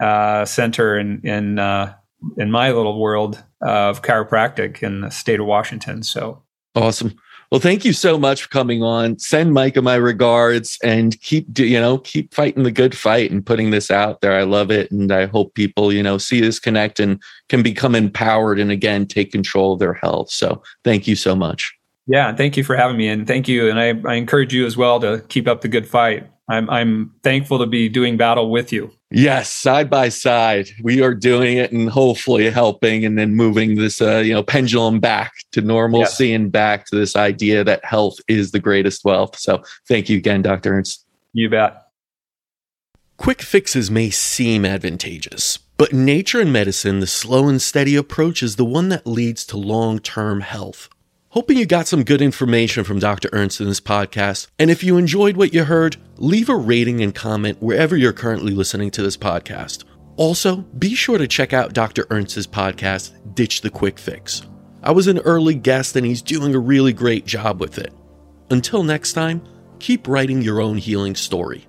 [0.00, 1.94] uh, Center in in uh,
[2.38, 6.02] in my little world of chiropractic in the state of Washington.
[6.02, 6.42] So
[6.74, 7.16] Awesome.
[7.50, 9.18] Well, thank you so much for coming on.
[9.18, 13.70] Send Micah my regards and keep, you know, keep fighting the good fight and putting
[13.70, 14.38] this out there.
[14.38, 14.90] I love it.
[14.90, 19.06] And I hope people, you know, see this connect and can become empowered and again,
[19.06, 20.30] take control of their health.
[20.30, 21.74] So thank you so much.
[22.06, 22.34] Yeah.
[22.34, 23.08] Thank you for having me.
[23.08, 23.70] And thank you.
[23.70, 26.28] And I, I encourage you as well to keep up the good fight.
[26.50, 28.90] I'm, I'm thankful to be doing battle with you.
[29.10, 34.02] Yes, side by side, we are doing it and hopefully helping, and then moving this,
[34.02, 36.36] uh, you know, pendulum back to normalcy yes.
[36.36, 39.38] and back to this idea that health is the greatest wealth.
[39.38, 40.74] So, thank you again, Dr.
[40.74, 41.06] Ernst.
[41.32, 41.84] You bet.
[43.16, 48.42] Quick fixes may seem advantageous, but in nature and medicine, the slow and steady approach
[48.42, 50.90] is the one that leads to long term health.
[51.32, 53.28] Hoping you got some good information from Dr.
[53.34, 54.46] Ernst in this podcast.
[54.58, 58.52] And if you enjoyed what you heard, leave a rating and comment wherever you're currently
[58.52, 59.84] listening to this podcast.
[60.16, 62.06] Also, be sure to check out Dr.
[62.08, 64.40] Ernst's podcast, Ditch the Quick Fix.
[64.82, 67.92] I was an early guest and he's doing a really great job with it.
[68.48, 69.42] Until next time,
[69.80, 71.66] keep writing your own healing story.